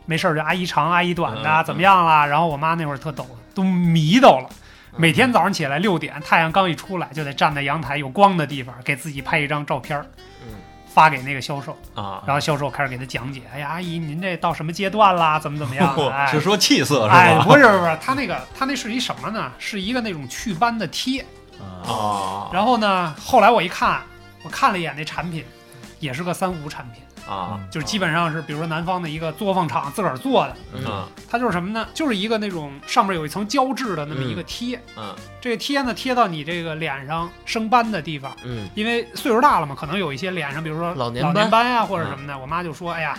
[0.05, 2.25] 没事儿就阿姨长阿姨短的，嗯怎么样啦？
[2.25, 4.49] 然后我妈那会儿特逗，都迷到了。
[4.97, 10.05] 每天早上起来六点，太阳刚一出来，就得站在阳台有光的地方，给自己拍一张照片儿，
[10.41, 10.55] 嗯
[10.93, 13.43] 发给那个销售，啊，然后销售开始给他讲解。
[13.53, 15.39] 哎呀，阿姨，您这到什么阶段啦？
[15.39, 15.95] 怎么怎么样
[16.29, 17.45] 是说气色是哎，吧？
[17.45, 19.49] 不是不是，他那个他那是一什么呢？
[19.57, 21.25] 是一个那种祛斑的贴。
[21.87, 24.01] 啊然后呢，后来我一看，
[24.43, 25.45] 我看了一眼那产品，
[25.99, 30.55] 也是个三无产品，啊就是基本上是比如说南方的一个作坊厂自个儿做的。
[30.73, 31.87] 嗯啊它就是什么呢？
[31.93, 43.17] 就是一个那种上面有一层胶质的那么一个贴，嗯这个贴呢贴到你这个脸上生斑的地方，嗯因为岁数大了嘛，可能有一些脸上，比如说老年年斑呀啊或者什么的，我妈就说，哎呀。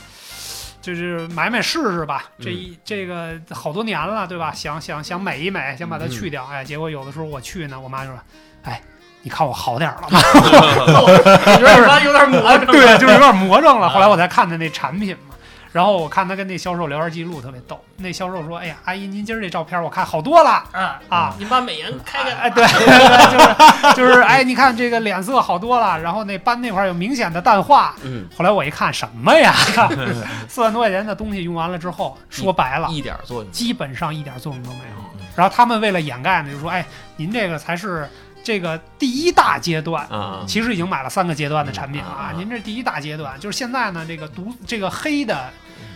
[0.83, 4.53] 就是买买试试吧，这嗯一这个好多年了，对吧？
[4.53, 8.19] 想想想美一美，想把它嗯去掉，哎，结果有的时候我去呢，我妈就说，
[8.65, 8.83] 哎，
[9.23, 10.21] 你看我好点儿了吗？
[11.59, 12.67] 有点妈有点魔怔。
[12.67, 13.89] 对，就是有点魔怔了。
[13.89, 15.35] 后来我才看的那产品嘛，
[15.73, 17.83] 然后我看他跟那销售聊天记录特别逗。
[17.99, 21.35] 那销售说：“哎呀，阿姨，您今儿这照片我看好多了啊啊。
[21.39, 22.33] 您把美颜开开。
[22.33, 22.67] 哎，对，
[23.31, 27.95] 就是就是，哎，你看这个脸色好多了，然后那斑那块儿有明显的淡化。
[28.03, 29.55] 嗯，后来我一看，什么呀？
[30.49, 33.53] 四万多块钱的东西用完了之后，说白了，一点作用。
[33.53, 34.97] 基本上一点作用都没有。
[34.97, 36.85] 嗯然后他们为了掩盖呢，就说：“哎，
[37.17, 38.07] 您这个才是
[38.43, 42.31] 这个第一大阶段。”啊其实已经买了三个阶段的产品了啊！
[42.33, 45.49] 嗯您这第一大阶段就是现在呢，这个毒这个黑的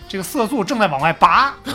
[0.09, 1.73] 这个色素正在往外拔， 你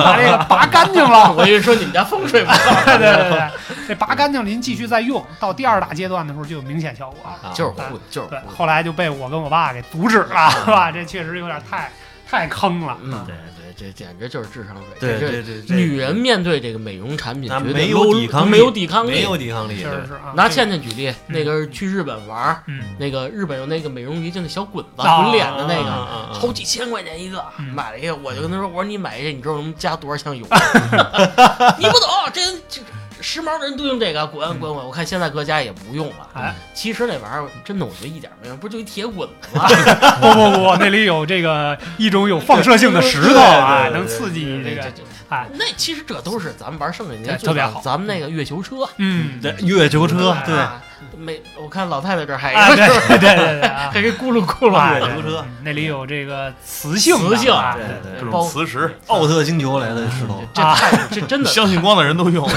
[0.00, 1.32] 把这个拔干净了。
[1.34, 3.50] 我以为说你们家风水不好，对对对对，
[3.88, 7.18] 这拔干净了，您继续再用，到第二大阶段的时候就有明显效果。
[7.28, 10.92] 啊就是混，就是对，后来就被我跟我爸给阻止了，是吧？
[10.92, 11.90] 这确实有点太
[12.30, 12.96] 太坑了。
[13.02, 14.84] 嗯，对对，这简直就是智商税。
[15.00, 20.32] 对这对对，这女人面对这个美容产品，绝对没有抵抗力，没有抵抗力，没有抵抗力，确实是啊。
[20.34, 30.44] 拿倩倩举例，那个去日本玩儿，嗯那个日本有那个美容仪，就那小滚子啊滚脸的那个，好几千块钱一个，嗯买了一个，我就跟他说，我说你买一个，你知道能加多少箱油？
[31.78, 32.80] 你不懂，这这
[33.22, 34.84] 时髦的人都用这个，滚滚滚！
[34.84, 36.28] 我看现在各家也不用了。
[36.34, 39.66] 哎，其实那玩意儿真的，我觉得一点没用，不就一铁滚子吗？
[40.20, 44.92] 不不不，那里有这个一种有放射性的石头啊，能刺激你这个
[45.28, 50.81] 哎，那其实这都是咱们玩圣诞节对特别好咱们那个月球车，嗯，对月球车，对，啊
[51.16, 52.76] 没，我看老太太这儿还对
[53.18, 55.08] 对对对对啊 还给咕噜咕噜哎的。
[55.14, 62.48] 油车嗯那里有这个磁性，磁性啊对对各包种磁石，奥特星球来的石头，这太这真的相信光的人都用。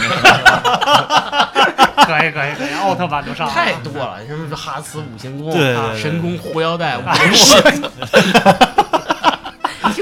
[2.06, 7.90] 可以可以可以，奥特版都上了太多了，什么哈斯五行功、对神功狐腰带、五哎行功，
[8.24, 8.65] 你听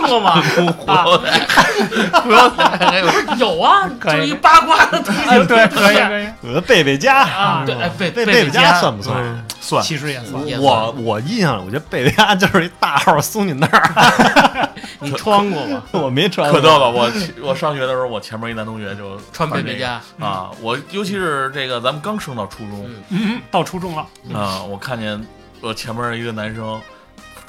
[0.07, 0.41] 过吗？
[0.85, 1.17] 我
[2.23, 3.05] 不要还有
[3.37, 5.29] 有啊，就是一八卦的东西。
[5.29, 9.17] 哎对可以可以，呃，贝贝家啊，对，哎，贝贝贝贝家算不算？
[9.21, 15.81] 嗯算其实也算我我印象里，我觉得贝贝家就是一大号松紧带儿， 你穿过吗？
[15.93, 16.59] 我没穿过。
[16.59, 16.89] 可逗了。
[16.91, 17.09] 我
[17.41, 24.05] 我上学的时候，我前面一男同学就穿贝这个贝家，啊，我尤其是这个咱们刚升到初中嗯，到初中了，
[24.37, 25.25] 啊，我看见
[25.61, 26.81] 我前面一个男生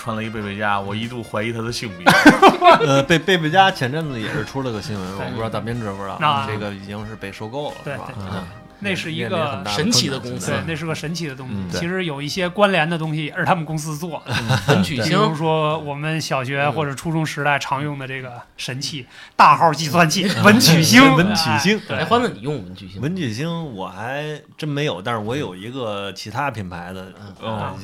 [0.04, 2.06] 穿了一贝贝佳，我一度怀疑他的性别。
[2.86, 8.12] 呃，贝贝贝佳前阵子也是出了个新闻，我不知道大斌知不知道啊， 这个已经是被收购了，是吧？
[8.18, 8.46] 嗯
[8.84, 11.54] 那是一个神奇的公司对，那是个神奇的东西。
[11.56, 14.22] 嗯其实有一些关联的东西，也是他们公司做，
[14.68, 21.16] 文曲比如，说我们小学嗯或者初中时代常用的这个神器——大号计算器文曲星。
[21.16, 23.00] 文曲星哎哎，欢子，你用文曲星？
[23.00, 27.06] 文曲星我还真没有，但是我有一个其他品牌的，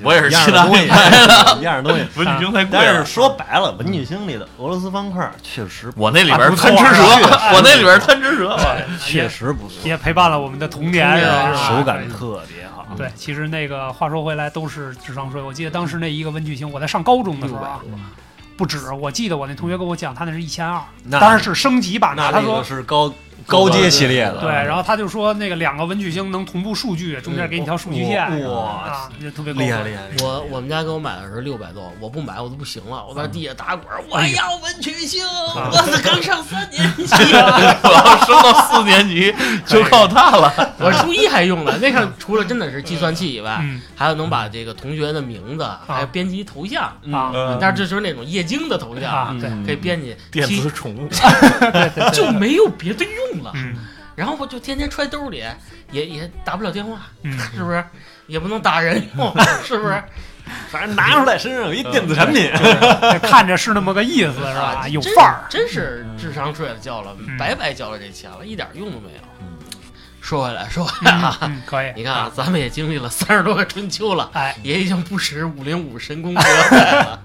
[0.05, 2.05] 我也是一样其他的东西品牌 一样的东西。
[2.17, 3.05] 文曲星太贵了但是。
[3.13, 8.57] 说白了，文曲星里的俄罗斯方块确实我那里边贪吃蛇，啊我那里边贪吃蛇。
[9.01, 12.87] 确实不错，也陪伴了我们的童是吧手感特别好。
[12.97, 15.41] 对，其实那个话说回来，都是智商税。
[15.41, 17.81] 我记得当时那一个文曲星，我在上高中的时候啊，
[18.57, 18.93] 不止。
[18.93, 22.23] 我记得我那同学跟我讲，他那是一千二，当然是升级版的。
[22.33, 23.13] 他说那那个是高
[23.51, 30.07] 高阶系列的，对，然后他就说那个两个文曲星能同步数据，中间给你条数据线，哇啊，就特别厉害厉害！
[30.15, 30.25] 厉害。
[30.25, 37.35] 我我们家给我买的是六百多，我不买我都不行了，我在地下打滚，我要文曲星，啊我是刚上三年级。
[37.35, 39.35] 啊， 我要升到四年级
[39.67, 40.53] 就靠它了。
[40.79, 43.81] 我初一还用了，那上除了真的是计算器以外，嗯。
[43.97, 47.33] 还有能把这个同学的名字，还有编辑头像，啊。
[47.35, 47.59] 嗯。
[47.61, 49.67] 但是这就是那种液晶的头像，啊，对，嗯。
[49.67, 51.09] 可以编辑，电子宠物，
[52.15, 53.53] 就没有别的用了。
[53.55, 53.77] 嗯
[54.17, 55.43] 然后我就天天揣兜里，
[55.93, 57.83] 也也打不了电话，嗯， 是不是？
[58.27, 59.35] 也不能打人用，
[59.65, 60.03] 是不是？
[60.69, 64.83] 反正拿出来身上有一电子产品，这看着是那么个意思，是吧？
[64.83, 65.45] 啊有范儿。
[65.49, 69.21] 真是智商税了交了，嗯白白交了这钱了，一点用都没有。
[69.41, 69.47] 嗯
[70.21, 71.91] 说回来，说回来啊，嗯，可以。
[71.97, 77.23] 你看啊，咱们也经历了三十多个春秋了，哎，也已经不使五零五神功了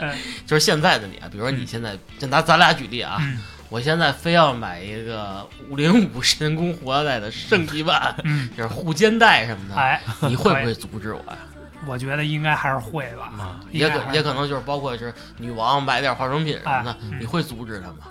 [0.00, 0.12] 嗯。
[0.44, 3.38] 就是现在的你啊，比如说你现在，就拿咱俩举例啊，嗯
[3.68, 11.38] 我现在非要买一个五零五神功活带的升级版，嗯，就是护肩带什么的，哎，你会不会阻止我呀？
[11.86, 13.60] 我觉得应该还是会吧。
[13.70, 18.10] 应也也可能就是包括就是女王买点化妆品什么的哎，嗯你会阻止他吗？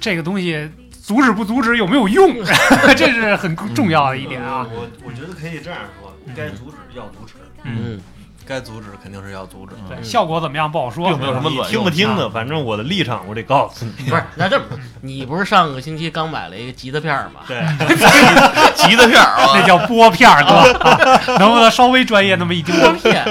[0.00, 2.36] 这个东西阻止不阻止有没有用，
[2.96, 4.66] 这是很重要的一点啊。
[4.70, 7.34] 我我觉得可以这样说，该阻止要阻止，
[7.64, 8.00] 嗯，
[8.46, 9.74] 该阻止肯定是要阻止。
[10.02, 11.08] 效果怎么样不好说。
[11.08, 14.10] 并没有什么你卵用听不听的，反正我的立场我得告诉你。
[14.10, 14.64] 不是，那这么，
[15.00, 17.40] 你不是上个星期刚买了一个吉他片儿吗？
[17.48, 17.60] 对，
[18.76, 22.92] 吉他片儿啊， 那叫拨片儿，哥，啊 能不能稍微专业那么一丢拨？
[22.94, 23.24] 片，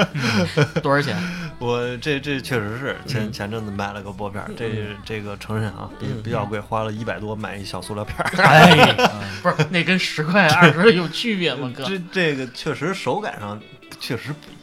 [0.81, 1.15] 多少钱？
[1.59, 8.43] 我这这确实是前嗯前阵子买了个拨片儿，这这个承认啊，比嗯比较贵，花了一百多买一小塑料片儿。
[8.43, 8.93] 哎，
[9.41, 11.71] 不是，那跟十块二十有区别吗？
[11.73, 13.57] 哥，这这个确实手感上
[13.99, 14.53] 确实不一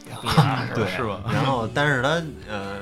[0.75, 2.09] 对，是吧 然后，但是它
[2.49, 2.79] 呃，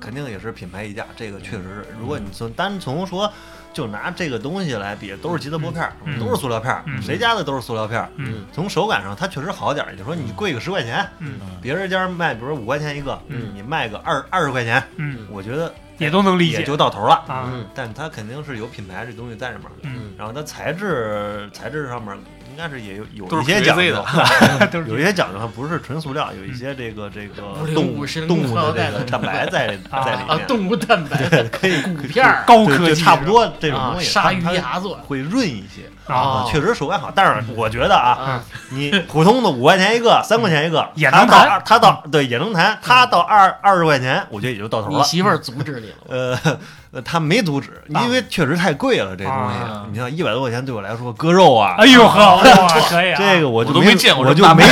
[0.00, 1.86] 肯定也是品牌溢价，这个确实是。
[1.98, 3.30] 如果你从单从说，
[3.72, 8.08] 就拿这个东西来比，都是吉他拨片，嗯都是塑料片，嗯谁家的都是塑料片。
[8.16, 9.92] 嗯从手感上，它确实好点儿。
[9.96, 17.14] 你说你贵个十块钱，嗯别人家卖，比如说五块钱一个，嗯你卖个二二十块钱，嗯，我觉得也都能理也解就到头了。
[17.28, 17.44] 啊。
[17.46, 22.16] 嗯但它肯定是有品牌这东西在里面的，嗯，然后它材质材质上面
[22.50, 23.82] 应该是也有有一些讲究
[24.86, 27.42] 有一些讲究，它不是纯塑料，有一些这个这个
[27.74, 36.44] 动物神动物的的这个蛋白在 啊啊，在里面，动物蛋白 对，可以骨片儿高科技，差不多这种啊，东西，鲨鱼牙做会润一些啊。
[36.48, 37.10] 确实手感好。
[37.14, 44.98] 但是我觉得啊，啊，你普通的五块钱一个，三块钱一个，也能弹它到对也能谈，它到二二十块钱，我觉得也就到头了。
[44.98, 46.06] 你媳妇儿阻止你了？
[46.08, 46.58] 呃，
[46.92, 49.90] 呃他没阻止，因为确实太贵了，这东啊西。
[49.92, 54.64] 你像一百多块钱对我来说，割肉啊，哎呦呵，哇， 可以啊，这个我就没见过我就没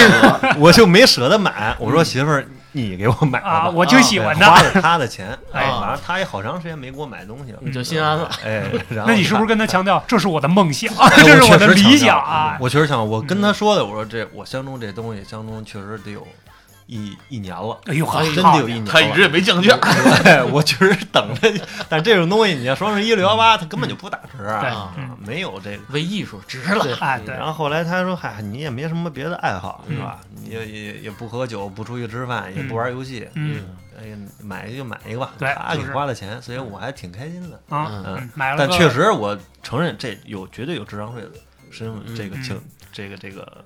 [0.59, 1.75] 我就没舍得买。
[1.79, 7.59] 我说媳妇儿，你给我买啊，我就喜欢他花他的钱， 哎反正他也好长时间没给我买东西了。
[7.61, 8.29] 你就心安了。
[8.45, 9.47] 哎， 然后那你是不是？
[9.47, 12.57] 跟他强调这是我的梦想，哎这是我的理想啊？
[12.61, 16.27] 我确实想，我跟他说的，我说这我相中这东西，相中确实得有
[16.93, 18.91] 一一年了，哎呦，哎真的有一年了。
[18.91, 19.77] 他一直也没降价。
[20.23, 21.51] 对，我确实等着，
[21.89, 25.83] 但这种东西，你要双十一六幺八，他根本就不打折啊嗯，没有这个。
[25.91, 26.97] 为艺术值了。
[27.01, 30.21] 哎，对然，后后来他说：“嗨，你也没什么别的爱好，嗯是吧？
[30.35, 35.33] 你也也也不喝酒，不出去吃饭，也不玩游戏，嗯哎呀，买一个就买一个吧。
[35.39, 37.57] 对他给花了钱，所以我还挺开心的。
[37.69, 41.31] 啊，嗯嗯买了，但确实，我承认这有绝对有智商税的
[41.71, 42.61] 身份，这个情，
[42.93, 43.65] 这个这个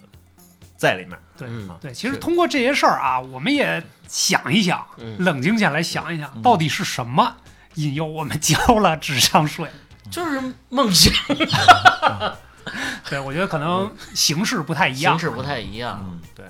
[0.87, 1.19] 在里面。
[1.37, 7.35] 对嗯对，其实通过这些事儿啊，我们也想一想，嗯冷静下来想一想，嗯到底是什么
[7.75, 9.69] 引诱我们 交了智商税？
[10.11, 11.13] 就是梦想
[13.11, 15.29] 对，我觉得可能形式不太一样形。
[15.29, 16.01] 式不太一样。
[16.05, 16.47] 嗯，对，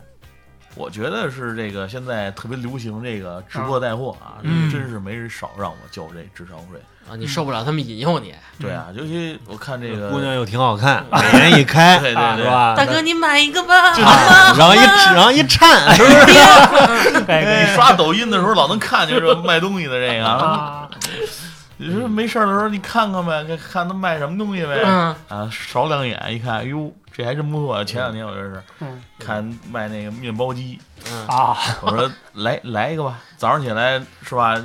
[0.77, 6.81] 我觉得是这个现在特别流行这个直播带货啊，嗯真是没人少让我交这智商税。
[7.09, 12.75] 啊，你受不了他们引诱你，对啊，尤其我看这个姑娘又挺好看，美颜一开，对对对是吧？
[12.77, 13.93] 大哥你买一个吧。
[13.93, 14.79] 啊， 然后一
[15.15, 17.67] 然后一颤， 是不是？
[17.69, 20.89] 你刷抖音的时候老能看见这卖东西的这个，啊，
[21.79, 24.81] 你说没事儿的时候你看看呗，看看他卖什么东西呗。
[24.85, 27.85] 嗯啊，扫两眼一看，哎呦，这还真不错。
[27.85, 30.79] 前两天我就是嗯看卖那个面包机，
[31.11, 34.57] 嗯啊，我说来来一个吧，早上起来是吧？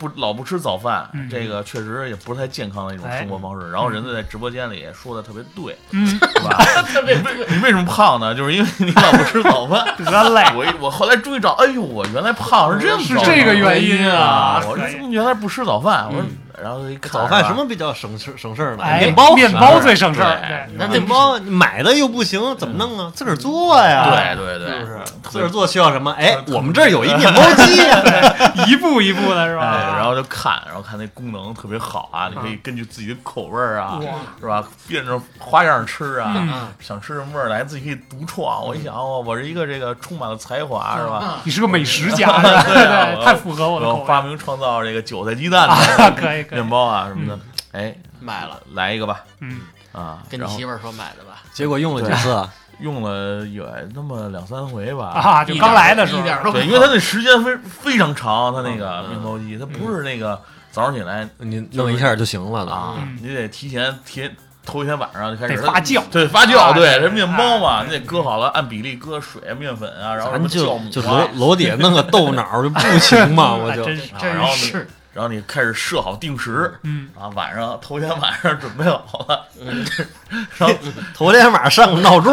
[0.00, 3.68] 不老不吃早饭，嗯这个确实也不是太健康的一种哎生活方式。
[3.72, 6.56] 然后人家在直播间里也说的特别对，嗯，是吧？
[6.94, 7.16] 特别
[7.48, 8.32] 你为什么胖呢？
[8.32, 9.84] 就是因为你老不吃早饭。
[9.98, 14.62] 得嘞，我一我后来注意找，哎呦，我原来胖是这么是这个原因啊啊！
[14.68, 14.76] 我
[15.10, 16.06] 原来不吃早饭？
[16.06, 16.28] 我说嗯，
[16.62, 18.82] 然后一看早饭什么比较省事省事儿呢？
[18.84, 23.10] 哎，面包，面包最省事儿，那面包你买的又不行，怎么弄啊？
[23.14, 24.34] 自个儿做呀。
[24.36, 24.98] 对对对，是不是？
[25.30, 26.12] 自个儿做需要什么？
[26.18, 28.02] 哎，我们这儿有一面包机呀。
[28.66, 29.94] 一步一步的是哎，吧？
[29.96, 33.98] 然后就看，然后看那功能特别好啊，你可以根据自己的口味儿啊，
[34.40, 34.64] 是吧？
[34.86, 38.64] 变着花样吃啊，嗯想吃什么味儿来，自己可以独创。
[38.64, 41.38] 我一想，哦，我是一个这个充满了才华，是吧？
[41.44, 42.26] 你是个美食家？
[42.42, 47.38] 对 太符合我的发明创造这个韭菜鸡蛋啊，的可以面，包啊什么的，
[47.72, 49.60] 哎，买了，来一个吧，嗯，
[49.92, 51.42] 啊，跟你媳妇儿说买的吧。
[51.52, 52.48] 结果用了几次啊？
[52.80, 55.08] 用了有那么两三回吧。
[55.08, 60.40] 啊，就刚来的时候一，点都对，因为它那时间非非常长，它那个嗯面包机，它不是那个
[60.70, 64.30] 早上起来你弄一下就行了的啊嗯，你得提前提
[64.64, 73.54] 头一天晚上就开始发酵对发酵，啊对，这面包嘛，你得搁好了，按比例搁水、面粉啊，然后什么就就楼啊，楼底下弄个豆脑就不行嘛？
[73.58, 74.88] 我就真是，啊然后真是，
[75.18, 79.84] 然后你开始设好定时嗯，啊，晚上头天晚上准备好了，嗯
[80.56, 80.72] 然后
[81.12, 82.32] 头天晚上上个闹钟，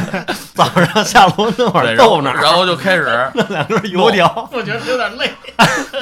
[0.56, 3.04] 早上下楼弄对，碗然后豆脑，然后就开始
[3.34, 4.48] 那，两根油条。
[4.50, 5.30] 我觉得有点累。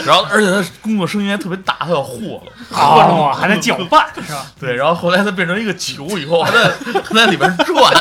[0.06, 2.14] 然后而且他工作声音还特别大，他要和
[2.44, 2.52] 了。
[2.70, 4.46] 哦，还得搅拌是吧？
[4.60, 6.70] 对，然后后来他变成一个球以后，还在
[7.02, 7.92] 还在里边转，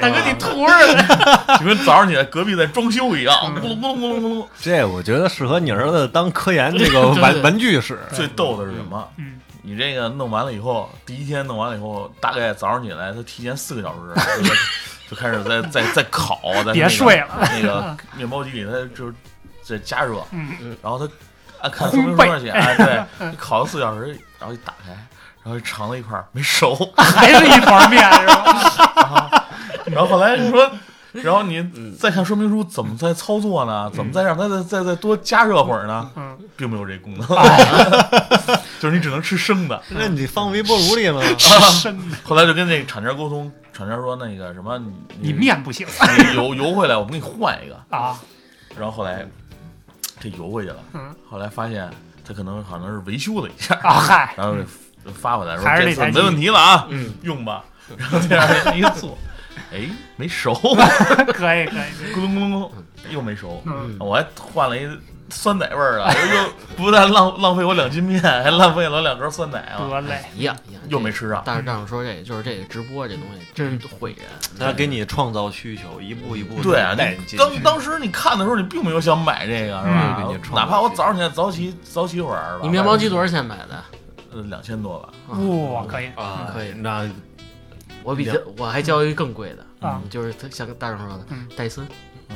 [0.00, 1.58] 大哥，你图着呢。
[1.58, 4.46] 就跟 早上起来隔壁在装修一样，嗯咕噜咕噜咕噜咕噜。
[4.60, 7.98] 这我觉得适合你儿子当科研这个玩玩具使。
[8.12, 9.08] 最逗的是什么？
[9.18, 14.54] 嗯你这个弄完了以后，第一天弄完了以后，大概早上起来，他提前四个小时就
[15.10, 19.12] 就开始在在在烤，在别 那个睡了那个面包机里，他就是
[19.64, 21.12] 在加热，嗯，然后他
[21.62, 24.92] 按看说明书上写，哎，对，你烤了四小时，然后一打开，
[25.42, 29.45] 然后一尝了一块没熟，还是一团面是吧？
[29.86, 30.70] 然后后来你说，
[31.12, 33.90] 然后你嗯再看说明书怎么再操作呢？
[33.94, 36.10] 怎么再让它再再再多加热会儿呢？
[36.16, 39.80] 嗯，并没有这功能， 哎就是你只能吃生的。
[39.88, 41.22] 那你放微波炉里了？
[41.38, 45.86] 生的，后来就跟那个厂家沟通，厂家说那个什么，你你面不行
[46.18, 47.96] 你邮邮回来，我们给你换一个。
[47.96, 48.18] 啊，
[48.76, 49.26] 然后后来
[50.20, 51.88] 这邮回去了，嗯后来发现
[52.26, 54.54] 他可能好像是维修了一下，啊嗨，然后
[55.14, 57.64] 发回来说这次没问题了啊，嗯，用吧。
[57.96, 59.16] 然后第二天一做，
[59.72, 60.54] 哎，没熟，
[61.34, 62.72] 可 以可以，咚咕咚咕咚，
[63.10, 63.62] 又没熟。
[63.66, 64.88] 嗯，我还换了一
[65.28, 71.42] 酸奶味儿的，又 又不但浪浪费我两斤面， 还浪费了两根酸奶啊，得嘞，一样一样，又没吃上。
[71.44, 74.26] 但是这样说，这个就是这个直播这东西真毁人。
[74.58, 77.44] 他给你创造需求，一步一步对啊，带你进去。
[77.50, 80.54] 你当当时你看的时候，你并没有想买这个，是吧？
[80.54, 82.60] 哪怕我早上起来早起早起会儿，吧？
[82.62, 83.82] 你面包机多少钱买的？
[84.32, 86.06] 呃两千多吧，哇，可以。
[86.14, 86.72] 啊，可以。
[86.72, 87.08] 那
[88.06, 90.00] 我比较我还交一个更贵的啊。
[90.08, 91.86] 就是他像大壮说的嗯，戴森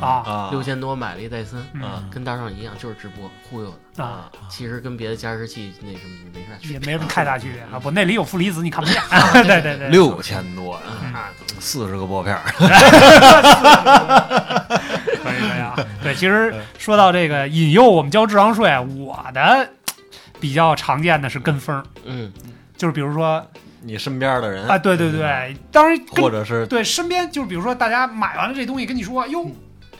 [0.01, 0.09] 啊。
[0.09, 0.49] 啊。
[0.51, 1.83] 六千多买了一戴森，嗯。
[1.83, 2.05] 啊。
[2.11, 4.05] 跟大壮一样，就是直播忽悠的。
[4.05, 6.73] 啊，其实跟别的加湿器那什么没啥区别。
[6.73, 9.01] 也没什么 太大区别啊，不，那里有负离子，你看不见，
[9.47, 11.15] 对对对，六千多嗯。
[11.15, 11.29] 啊，
[11.61, 12.43] 四十个拨片儿，
[15.23, 15.77] 可以可以啊。
[16.03, 19.69] 对，其实说到这个引诱我们交智商税，我的
[20.41, 22.33] 比较常见的是跟风儿，嗯，
[22.77, 23.47] 就是比如说
[23.83, 29.47] 你身边的人啊，对对对，当然或者是对身边就是比如说大家买完了这东西跟你说，哟，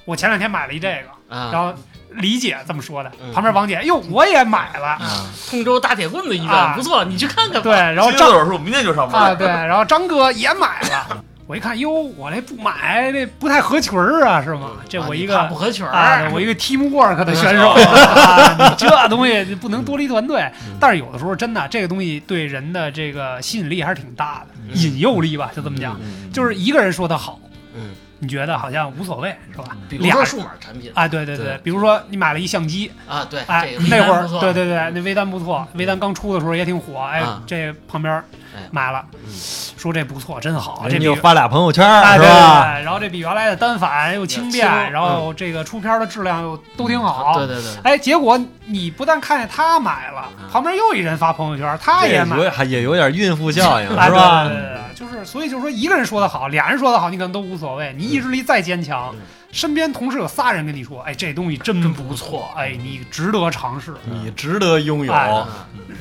[0.05, 1.73] 我前两天买了一这个，啊，然后
[2.15, 7.61] 李姐这么说的，嗯旁边王姐，哟，我也买了，啊，通州大铁棍子医啊院不错，你去看看吧。
[7.63, 9.39] 对，然后金张子说明天就上啊班。
[9.39, 14.71] 对，然后张哥也买了， 我一看，哟，我这不买，这不太合群儿啊，是吗？
[14.89, 20.49] 这我一个啊不合群儿啊，我一个 teamwork 的选手啊，你这东西不能多离团队。
[20.79, 25.99] 但是有的时候真的，这个东西对人的这个吸引力还是挺大的，嗯引诱力吧，就这么讲。
[26.01, 27.41] 嗯就是一个人说它好，
[27.75, 27.91] 嗯，
[28.21, 29.77] 你觉得好像无所谓，是吧？
[29.89, 38.23] 比如俩说数码产品啊，对对对对，比如说你买了一相机，啊，对，哎那会儿对对对，那微单不错，微单刚出的时候也挺火，哎啊，这旁边哎
[38.71, 39.31] 买了嗯，
[39.77, 42.75] 说这不错，真好，这就发俩朋友圈哎，是吧？
[42.75, 47.35] 对，然后这比原来的单反又轻便，然后这个出片的质量又都挺好。
[47.39, 54.55] 对对对，哎，结果你不但看见他买了，嗯旁边又一人发朋友圈，他也买也有点孕妇效应哎是吧对？
[54.55, 57.95] 对对对，就是所以就是说，一个人说的好，俩人说的好，你可能都无所谓。
[57.97, 59.21] 你意志力再坚强嗯，
[59.53, 65.13] 身边同事有仨人跟你说，哎，这东西真不错，哎，你值得尝试，你值得拥有。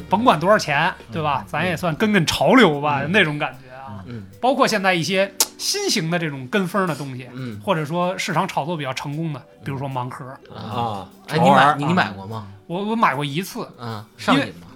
[0.09, 1.43] 甭管多少钱，对吧？
[1.47, 3.11] 咱也算跟跟潮流吧，嗯。
[3.11, 4.03] 那种感觉啊。
[4.07, 4.25] 嗯。
[4.41, 7.59] 包括现在一些新型的这种跟风的东西，嗯。
[7.63, 10.25] 或者说市场炒作比较成功的，比如说盲盒，
[10.55, 12.47] 啊，啊，哎，你买你你买过吗？
[12.65, 14.67] 我我买过一次，嗯，上瘾吗？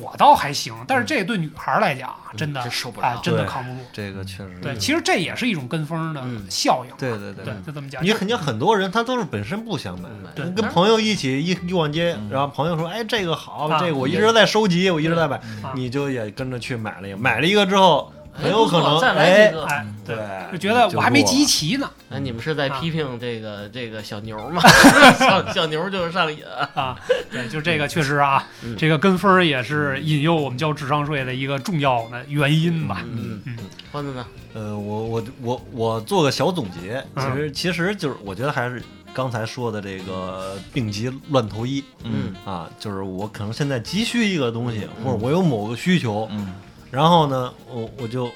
[0.00, 3.80] 我倒还行，但是这对女孩来讲，真的受不哎了，，对真的扛不住。
[3.92, 6.92] 这个确实对，嗯其实这也是一种跟风的嗯效应。
[6.98, 8.02] 对对对对，就这么讲。
[8.04, 15.36] 你肯定很多人他都是本身不想买，嗯对跟朋友一起一一逛街，嗯然后朋友说：“哎，这个好，啊这个我一直在收集，我一直在买。
[15.62, 19.64] 啊”你就也跟着去买了一个，买了一个之后，很有可能再来哎几个。
[19.64, 20.16] 哎，对，
[20.52, 24.62] 就觉得我还没集齐呢那，你们是在啊批评这个这个小牛吗？
[25.18, 26.40] 小小牛就是上瘾。
[26.74, 26.96] 啊。
[27.30, 33.02] 对，就这个确实啊嗯，这个跟风也是引诱我们交智商税的一个重要的原因吧。
[33.04, 33.56] 嗯嗯，
[33.90, 34.24] 欢子呢？
[34.54, 38.82] 呃，我我我我做个小总结，其嗯实其实就是我觉得还是
[39.12, 46.54] 刚才说的这个病急乱投医嗯啊，就是我可能现在急需一个东西，嗯或者我有某个需求，嗯
[46.90, 48.30] 然后呢，我我就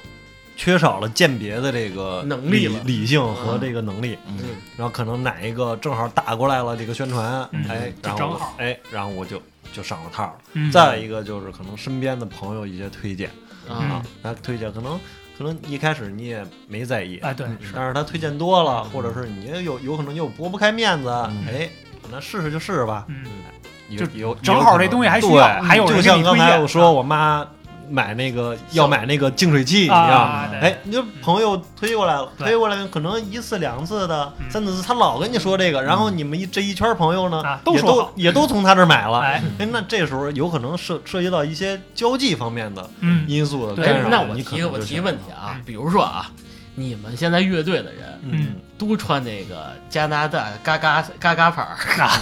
[0.55, 2.79] 缺少了鉴别的这个能力了。
[2.85, 4.17] 理性和这个能力，
[4.77, 7.65] 然后可能哪一个正好打过来了这个宣传，嗯。
[7.69, 9.41] 哎，然后就正好哎，然后我就
[9.73, 10.33] 就上了套了。
[10.53, 10.71] 嗯。
[10.71, 13.29] 再一个就是可能身边的朋友一些推荐。
[13.69, 13.75] 嗯。
[13.75, 14.99] 啊，他推荐可能
[15.37, 21.45] 可能一开始你也没在意，哎，对，但是他推荐多了，或者是你有有可能又拨不开面子，嗯。
[21.47, 21.69] 哎，
[22.11, 23.05] 那试试就试试吧。
[23.07, 23.25] 嗯，
[23.89, 27.45] 有就有正好这东西还需要对还有人给就像刚才我说我妈
[27.91, 30.49] 买那个要买那个净水器一啊样。
[30.51, 30.59] 对。
[30.59, 43.25] 哎，你就朋友推过来了，推过来可能一次两次的嗯，三次，他老跟你说这个，然后你们一这一圈朋友呢啊，都也都也都从他这买了，哎，哎，那这时候有可能涉涉及到一些交际方面的嗯。
[43.27, 46.29] 因素的对干那我提个我提问题啊嗯，比如说啊，
[46.75, 51.75] 你们现在乐队的人嗯，都穿那个加拿大嘎嘎嘎嘎牌儿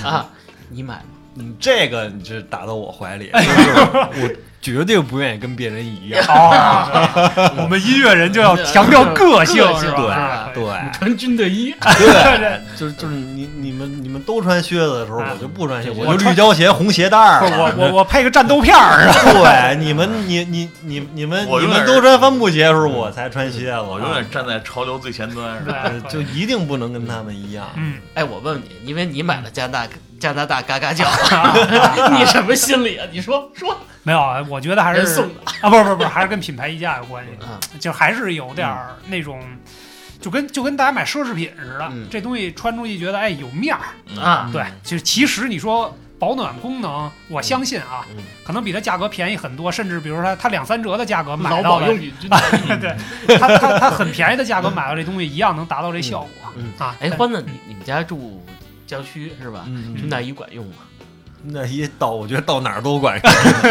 [0.03, 0.25] 啊，
[0.69, 1.18] 你买吗？
[1.35, 4.29] 嗯，这个你这打到我怀里， 就是我
[4.61, 6.21] 绝对不愿意跟别人一样。
[6.27, 10.49] 哦，我们音乐人就要强调个性，是吧？
[10.53, 17.39] 对吧对穿军队衣，对， 就是就是你你们你们都穿靴子的时候，啊我就不穿鞋，我我就绿胶鞋、红鞋带儿。
[17.57, 19.13] 我我我配个战斗片儿啊！
[19.31, 23.79] 对，你们你你你你们你们都穿帆布鞋的时候，我才穿靴子。
[23.79, 25.77] 我永远站在潮流最前端，是吧？
[25.83, 27.65] 呃就一定不能跟他们一样。
[27.77, 29.87] 嗯，哎，我问你，因为你买了加拿大
[30.19, 31.05] 加拿大嘎嘎叫，
[32.11, 33.07] 你什么心理啊？
[33.11, 35.41] 你说说，没有，啊，我觉得还是送的。
[35.61, 39.41] 啊，不是不是不是，还是跟品牌溢价有关系，啊，就还是有点儿那种，
[40.19, 42.07] 就跟就跟大家买奢侈品似的，嗯。
[42.11, 44.17] 这东西穿出去觉得哎有面儿，嗯。
[44.21, 44.49] 啊。
[44.51, 45.95] 对，就其实你说。
[46.19, 48.21] 保暖功能，我相信啊，嗯。
[48.43, 51.87] 可能比它价格便宜很多，甚至比如说它它两三折的价格买到的。
[52.75, 56.73] 对，它它它很便宜的价格买到这东西一样能达到这效果嗯。
[56.77, 56.93] 啊。
[56.99, 58.45] 哎，欢子，你你们家住
[58.89, 59.65] 郊区是吧？
[59.67, 60.75] 嗯，军大衣管用吗？
[61.41, 63.17] 那衣到我觉得到哪儿都管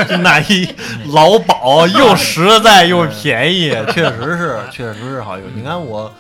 [0.09, 0.67] 用， 那衣
[1.13, 5.47] 劳保 又实在又便宜，确实是确实是好用。
[5.55, 6.11] 你看我。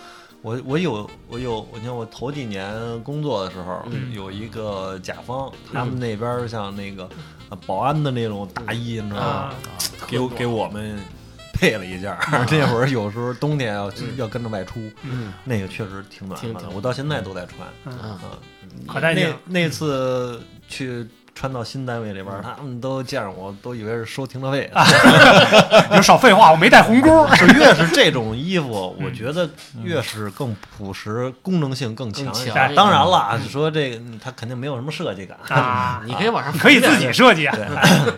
[0.40, 2.72] 我我有我有，你看我头几年
[3.02, 7.08] 工作的时候，嗯有一个甲方，他们那边儿像那个
[7.48, 9.54] 呃保安的那种大衣，你知道吗啊？
[10.06, 10.96] 给我给我们
[11.52, 12.46] 配了一件儿。
[12.52, 17.68] 那会儿有时候冬天要嗯要跟着外出，嗯那个确实挺暖和的，我到现在都在穿。
[17.86, 18.20] 嗯啊，
[18.86, 21.06] 可带劲了那那次去
[21.38, 24.68] 穿到新单位里边儿，他们都见着我，都以为是收停车费。
[25.88, 27.24] 你说少废话，我没带红箍。
[27.36, 29.48] 是越是这种衣服，我觉得
[29.84, 32.50] 越是更朴实，功能性更强一些。
[32.74, 35.38] 当然了，说这个嗯它肯定没有什么设计感。
[35.48, 37.56] 啊， 你可以往上你可以自己设计啊，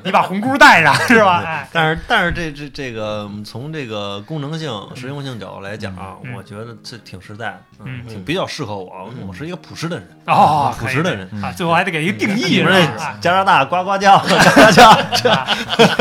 [0.03, 1.43] 你把红箍带上是吧？
[1.45, 9.11] 哎，但是但是这这这个嗯从这个功能性、实用性角度来讲，啊我觉得这挺实在的，嗯挺比较适合我。
[9.29, 11.29] 我是一个朴实的人，哦，朴实的人。
[11.45, 12.64] 啊，最后还得给一个定义是
[12.97, 13.09] 吧？
[13.20, 14.90] 这加拿大呱呱叫， 呱呱叫。
[15.30, 15.46] 啊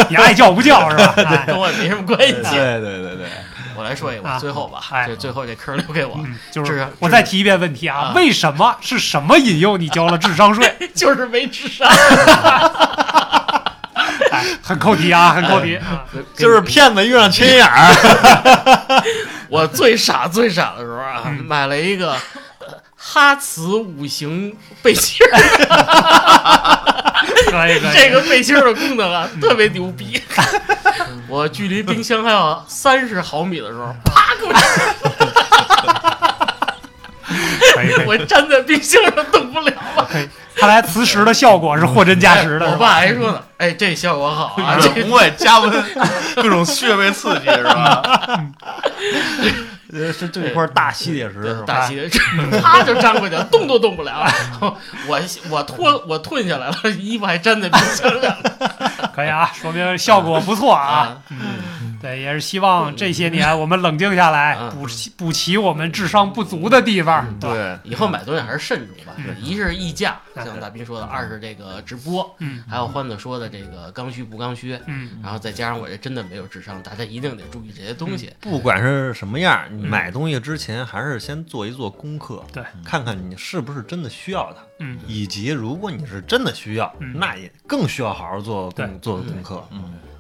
[0.10, 1.14] 你爱叫不叫是吧？
[1.26, 2.34] 哎跟我没什么关系。
[2.34, 3.26] 对对对对，
[3.76, 10.76] 我来说一啊个，最后吧，哎这最后这坑留给我，嗯，就是是我再提一遍问题啊啊，为什么是什么引诱你交了智商税？
[10.96, 11.88] 就是没智商，
[14.32, 16.04] 哎，很扣题啊，很扣题啊！
[16.36, 19.04] 就是骗子遇上缺心眼儿。
[19.50, 22.12] 我最傻最傻的时候啊，嗯买了一个
[22.60, 25.32] 呃哈茨五行背心儿，
[27.46, 30.22] 可以可以，这个背心的功能啊特别牛逼。
[31.28, 34.34] 我距离冰箱还有三十毫米的时候，啪
[37.84, 40.10] 给我，站在冰箱上动不了了。
[40.56, 42.76] 看来磁石的效果是货真价实的，我？
[42.78, 44.76] 爸还说呢，哎，这效果好啊，
[45.08, 45.84] 不会加温，
[46.36, 48.02] 各种穴位刺激是吧？
[49.92, 51.64] 呃，是这块大吸铁石是吧？
[51.66, 52.10] 大西
[52.62, 54.24] 啪就粘过去了，动都动不了。
[55.08, 55.20] 我
[55.50, 58.38] 我脱我吞下来了，衣服还粘在冰箱上。
[59.16, 60.88] 可以啊，说明效果不错啊。
[60.90, 61.18] 啊，
[62.02, 64.70] 对，也是希望这些年我们冷静下来，嗯。
[64.72, 67.40] 补齐补齐我们智商不足的地方。
[67.40, 69.14] 对，以后买东西还是慎重吧。
[69.18, 69.36] 嗯。
[69.42, 70.46] 一是溢价，嗯。
[70.46, 72.64] 像大斌说的；二是这个直播，嗯。
[72.70, 74.80] 还有欢子说的这个刚需不刚需。
[74.86, 78.32] 嗯，然后再加上我这真的没有智商，大家一定得注意这些东西。
[78.40, 85.00] 不管是什么样，你买东西之前还是先做一做功课，对，看看你是不是真的需要它，嗯。
[85.08, 87.14] 以及如果你是真的需要，嗯。
[87.18, 89.68] 那也更需要好好做功做功课。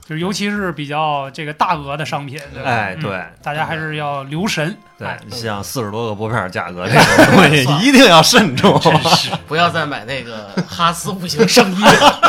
[0.10, 2.70] 就是尤其是比较这个大额的商品，对吧？
[2.72, 4.76] 哎，嗯对大家还是要留神。
[4.98, 8.82] 对哎，像四十多个拨片价格 这种东西，一定要慎重。
[9.48, 12.20] 不要再买那个哈斯五行圣衣了，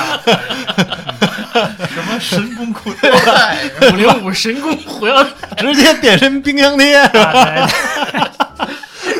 [1.89, 3.57] 什么神功裤带？
[3.91, 5.25] 五零五神功火药
[5.57, 7.01] 直接变身冰箱贴，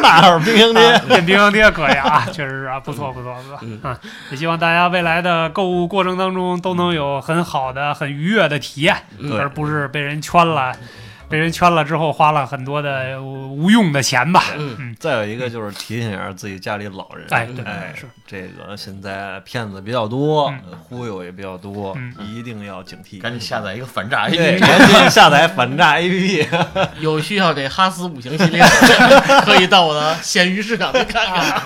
[0.03, 1.03] 大号冰箱贴。
[1.09, 3.59] 这冰箱贴可以啊， 确实是啊，不错不错不错。
[3.63, 3.79] 嗯。
[3.83, 3.99] 啊！
[4.31, 9.39] 也希望大家未来的购物过程当中都能有很好的、很愉悦的体验，嗯。
[9.39, 10.73] 而不是被人圈了，
[11.31, 14.43] 被人圈了之后花了很多的无用的钱吧。
[14.59, 20.53] 嗯，再有一个就是提醒一下自己家里老人，哎，对，哎是，这个现在骗子比较多
[20.83, 23.21] 忽悠也比较多嗯，一定要警惕。
[23.21, 24.59] 赶紧下载一个反诈，APP。
[24.59, 26.47] 赶紧下载反诈 APP。
[27.01, 28.63] 有需要这哈斯五行系列，
[29.47, 31.37] 可以到我的闲鱼市场去看看。
[31.37, 31.63] 啊，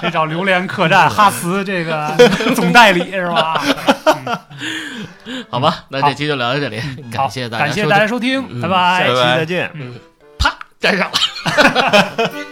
[0.00, 2.12] 可以找榴莲客栈哈斯这个
[2.54, 3.62] 总代理是吧？
[5.50, 6.80] 好吧，那这期就聊到这里，
[7.12, 9.70] 感谢大家感谢大家收听，嗯拜拜下期再见。
[10.38, 12.30] 啪，粘上了。